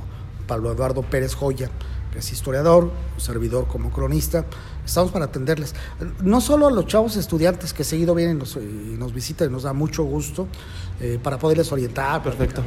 Pablo 0.48 0.72
Eduardo 0.72 1.02
Pérez 1.02 1.36
Joya, 1.36 1.70
que 2.14 2.20
es 2.20 2.32
historiador, 2.32 2.86
un 2.86 3.20
servidor 3.22 3.68
como 3.68 3.92
cronista, 3.92 4.46
estamos 4.86 5.12
para 5.12 5.26
atenderles. 5.26 5.76
No 6.24 6.40
solo 6.40 6.68
a 6.68 6.72
los 6.72 6.86
chavos 6.88 7.18
estudiantes 7.18 7.74
que 7.74 7.84
seguido 7.84 8.16
vienen 8.16 8.38
y 8.38 8.40
nos, 8.40 8.56
y 8.56 8.96
nos 8.98 9.14
visitan 9.14 9.50
y 9.50 9.52
nos 9.52 9.64
da 9.64 9.74
mucho 9.74 10.06
gusto 10.06 10.48
eh, 11.02 11.20
para 11.22 11.38
poderles 11.38 11.70
orientar, 11.74 12.24
Perfecto. 12.24 12.64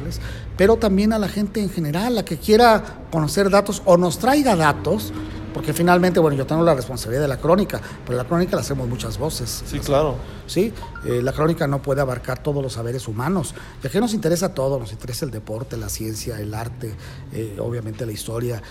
pero 0.55 0.77
también 0.77 1.11
a 1.11 1.17
la 1.17 1.27
gente 1.27 1.61
en 1.61 1.71
general, 1.71 2.13
la 2.13 2.23
que 2.23 2.37
quiera 2.37 2.83
conocer 3.11 3.49
datos 3.49 3.81
o 3.85 3.97
nos 3.97 4.19
traiga 4.19 4.55
datos, 4.55 5.11
porque 5.53 5.73
finalmente, 5.73 6.19
bueno, 6.19 6.37
yo 6.37 6.45
tengo 6.45 6.63
la 6.63 6.73
responsabilidad 6.73 7.23
de 7.23 7.27
la 7.27 7.37
crónica, 7.37 7.81
pero 8.05 8.17
la 8.17 8.25
crónica 8.25 8.55
la 8.55 8.61
hacemos 8.61 8.87
muchas 8.87 9.17
voces. 9.17 9.63
Sí, 9.65 9.79
claro. 9.79 10.15
¿sí? 10.47 10.73
Eh, 11.05 11.21
la 11.21 11.33
crónica 11.33 11.67
no 11.67 11.81
puede 11.81 12.01
abarcar 12.01 12.43
todos 12.43 12.61
los 12.61 12.73
saberes 12.73 13.07
humanos. 13.07 13.55
Y 13.83 13.87
aquí 13.87 13.99
nos 13.99 14.13
interesa 14.13 14.53
todo, 14.53 14.79
nos 14.79 14.91
interesa 14.91 15.25
el 15.25 15.31
deporte, 15.31 15.77
la 15.77 15.89
ciencia, 15.89 16.39
el 16.39 16.53
arte, 16.53 16.93
eh, 17.33 17.57
obviamente 17.59 18.05
la 18.05 18.11
historia, 18.11 18.61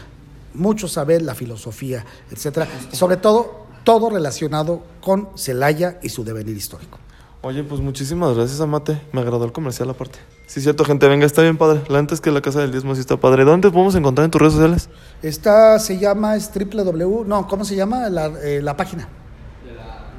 mucho 0.55 0.89
saber, 0.89 1.23
la 1.23 1.35
filosofía, 1.35 2.05
etcétera. 2.31 2.69
Sobre 2.93 3.17
todo, 3.17 3.67
todo 3.85 4.11
relacionado 4.11 4.83
con 5.01 5.31
Celaya 5.37 5.99
y 6.03 6.09
su 6.11 6.25
devenir 6.25 6.57
histórico. 6.57 7.00
Oye, 7.43 7.65
pues 7.65 7.81
muchísimas 7.81 8.37
gracias, 8.37 8.61
Amate. 8.61 9.01
Me 9.13 9.21
agradó 9.23 9.45
el 9.47 9.53
comercial 9.53 9.89
aparte. 9.89 10.19
Sí, 10.47 10.61
cierto, 10.61 10.85
gente. 10.85 11.09
Venga, 11.09 11.25
está 11.25 11.41
bien 11.41 11.57
padre. 11.57 11.81
La 11.89 11.99
antes 11.99 12.21
que 12.21 12.31
la 12.31 12.43
Casa 12.43 12.61
del 12.61 12.71
Diezmo 12.71 12.95
sí 12.95 13.01
está 13.01 13.17
padre. 13.17 13.45
¿Dónde 13.45 13.69
te 13.69 13.73
podemos 13.73 13.95
encontrar 13.95 14.27
en 14.27 14.31
tus 14.31 14.41
redes 14.41 14.55
sociales? 14.55 14.91
Esta 15.23 15.79
se 15.79 15.99
llama, 15.99 16.37
es 16.37 16.51
www, 16.55 17.25
no, 17.27 17.47
¿cómo 17.49 17.65
se 17.65 17.77
llama? 17.77 18.11
La, 18.11 18.27
eh, 18.43 18.61
la 18.63 18.77
página 18.77 19.09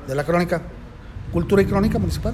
de 0.07 0.15
la 0.15 0.23
crónica. 0.23 0.61
Cultura 1.31 1.61
y 1.61 1.65
Crónica 1.65 1.99
Municipal. 1.99 2.33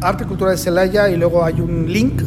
Arte 0.00 0.24
y 0.24 0.26
Cultura 0.26 0.52
de 0.52 0.56
Celaya 0.56 1.08
y 1.10 1.16
luego 1.16 1.44
hay 1.44 1.60
un 1.60 1.90
link 1.92 2.22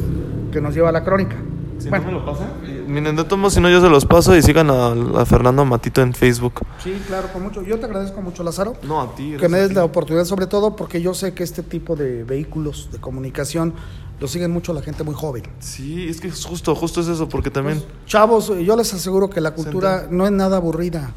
que 0.52 0.60
nos 0.62 0.74
lleva 0.76 0.90
a 0.90 0.92
la 0.92 1.04
crónica. 1.04 1.36
Si 1.80 1.90
Bueno. 1.90 2.06
no 2.06 2.12
me 2.12 2.18
lo 2.20 2.26
pasan. 2.26 2.48
Miren, 2.88 3.16
de 3.16 3.24
todos 3.24 3.54
si 3.54 3.60
no, 3.60 3.70
yo 3.70 3.82
se 3.82 3.90
los 3.90 4.06
paso 4.06 4.36
y 4.36 4.42
sigan 4.42 4.70
a, 4.70 4.92
a 5.22 5.26
Fernando 5.26 5.66
Matito 5.66 6.02
en 6.02 6.14
Facebook. 6.14 6.62
Sí, 6.84 7.02
claro, 7.06 7.28
con 7.34 7.44
mucho. 7.44 7.62
Yo 7.62 7.80
te 7.80 7.86
agradezco 7.86 8.22
mucho, 8.22 8.44
Lázaro. 8.44 8.76
No, 8.84 9.02
a 9.02 9.14
ti. 9.14 9.36
que 9.38 9.50
me 9.50 9.60
des 9.60 9.74
la 9.74 9.84
oportunidad, 9.84 10.26
sobre 10.26 10.48
todo 10.48 10.76
porque 10.76 11.02
yo 11.02 11.14
sé 11.14 11.34
que 11.34 11.44
este 11.44 11.64
tipo 11.64 11.96
de 11.96 12.24
vehículos 12.24 12.90
de 12.92 13.00
comunicación 13.00 13.74
lo 14.20 14.28
siguen 14.28 14.52
mucho 14.52 14.74
la 14.74 14.82
gente 14.82 15.04
muy 15.04 15.14
joven. 15.14 15.44
Sí, 15.60 16.08
es 16.08 16.22
que 16.22 16.28
es 16.30 16.46
justo, 16.46 16.74
justo 16.76 17.02
es 17.02 17.08
eso, 17.08 17.28
porque 17.30 17.52
también. 17.52 17.80
Pues, 17.80 18.06
chavos, 18.06 18.52
yo 18.64 18.76
les 18.76 18.94
aseguro 18.94 19.30
que 19.30 19.42
la 19.42 19.52
cultura 19.52 20.08
no 20.10 20.26
es 20.26 20.32
nada 20.32 20.58
aburrida, 20.58 21.14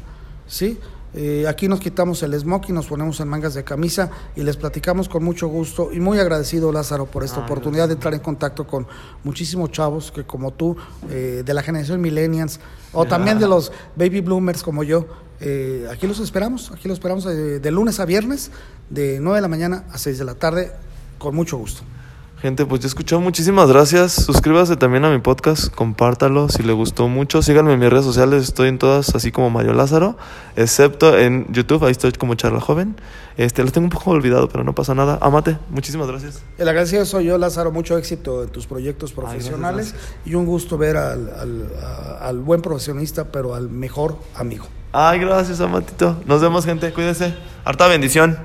¿sí? 0.47 0.77
Eh, 1.13 1.45
aquí 1.47 1.67
nos 1.67 1.79
quitamos 1.79 2.23
el 2.23 2.39
smoking, 2.39 2.73
nos 2.73 2.87
ponemos 2.87 3.19
en 3.19 3.27
mangas 3.27 3.53
de 3.53 3.63
camisa 3.63 4.09
y 4.35 4.43
les 4.43 4.55
platicamos 4.55 5.09
con 5.09 5.23
mucho 5.23 5.47
gusto 5.47 5.89
y 5.91 5.99
muy 5.99 6.19
agradecido 6.19 6.71
Lázaro 6.71 7.05
por 7.05 7.23
esta 7.23 7.39
Ay, 7.39 7.45
oportunidad 7.45 7.87
de 7.87 7.95
entrar 7.95 8.13
en 8.13 8.21
contacto 8.21 8.65
con 8.65 8.87
muchísimos 9.23 9.71
chavos 9.71 10.11
que 10.11 10.23
como 10.23 10.51
tú, 10.51 10.77
eh, 11.09 11.43
de 11.45 11.53
la 11.53 11.63
generación 11.63 11.99
millennials 11.99 12.59
o 12.93 13.05
también 13.05 13.39
de 13.39 13.47
los 13.47 13.71
baby 13.95 14.21
bloomers 14.21 14.63
como 14.63 14.83
yo, 14.83 15.05
eh, 15.43 15.87
aquí 15.91 16.05
los 16.05 16.19
esperamos, 16.19 16.71
aquí 16.71 16.87
los 16.87 16.97
esperamos 16.97 17.25
eh, 17.25 17.59
de 17.59 17.71
lunes 17.71 17.99
a 17.99 18.05
viernes, 18.05 18.51
de 18.91 19.19
9 19.19 19.37
de 19.37 19.41
la 19.41 19.47
mañana 19.47 19.85
a 19.91 19.97
6 19.97 20.19
de 20.19 20.25
la 20.25 20.35
tarde, 20.35 20.71
con 21.17 21.35
mucho 21.35 21.57
gusto. 21.57 21.81
Gente, 22.41 22.65
pues 22.65 22.81
ya 22.81 22.87
escuchó, 22.87 23.21
muchísimas 23.21 23.69
gracias. 23.69 24.13
Suscríbase 24.13 24.75
también 24.75 25.05
a 25.05 25.11
mi 25.11 25.19
podcast, 25.19 25.71
compártalo 25.71 26.49
si 26.49 26.63
le 26.63 26.73
gustó 26.73 27.07
mucho. 27.07 27.43
Síganme 27.43 27.73
en 27.73 27.79
mis 27.79 27.91
redes 27.91 28.03
sociales, 28.03 28.41
estoy 28.41 28.69
en 28.69 28.79
todas, 28.79 29.13
así 29.13 29.31
como 29.31 29.51
Mario 29.51 29.73
Lázaro, 29.73 30.17
excepto 30.55 31.15
en 31.19 31.45
YouTube, 31.53 31.83
ahí 31.85 31.91
estoy 31.91 32.13
como 32.13 32.33
Charla 32.33 32.59
Joven. 32.59 32.95
Este, 33.37 33.63
lo 33.63 33.71
tengo 33.71 33.85
un 33.85 33.91
poco 33.91 34.09
olvidado, 34.09 34.49
pero 34.49 34.63
no 34.63 34.73
pasa 34.73 34.95
nada. 34.95 35.19
Amate, 35.21 35.59
muchísimas 35.69 36.07
gracias. 36.07 36.41
El 36.57 36.67
agradecido 36.67 37.05
soy 37.05 37.25
yo, 37.25 37.37
Lázaro. 37.37 37.71
Mucho 37.71 37.95
éxito 37.95 38.41
en 38.41 38.49
tus 38.49 38.65
proyectos 38.65 39.13
profesionales 39.13 39.91
gracias, 39.91 40.15
y 40.25 40.33
un 40.33 40.47
gusto 40.47 40.79
ver 40.79 40.97
al, 40.97 41.69
al 42.19 42.39
buen 42.39 42.63
profesionista, 42.63 43.25
pero 43.25 43.53
al 43.53 43.69
mejor 43.69 44.17
amigo. 44.33 44.65
Ay, 44.93 45.19
gracias, 45.19 45.61
Amatito. 45.61 46.17
Nos 46.25 46.41
vemos, 46.41 46.65
gente, 46.65 46.91
cuídense. 46.91 47.35
Harta 47.65 47.85
bendición. 47.85 48.39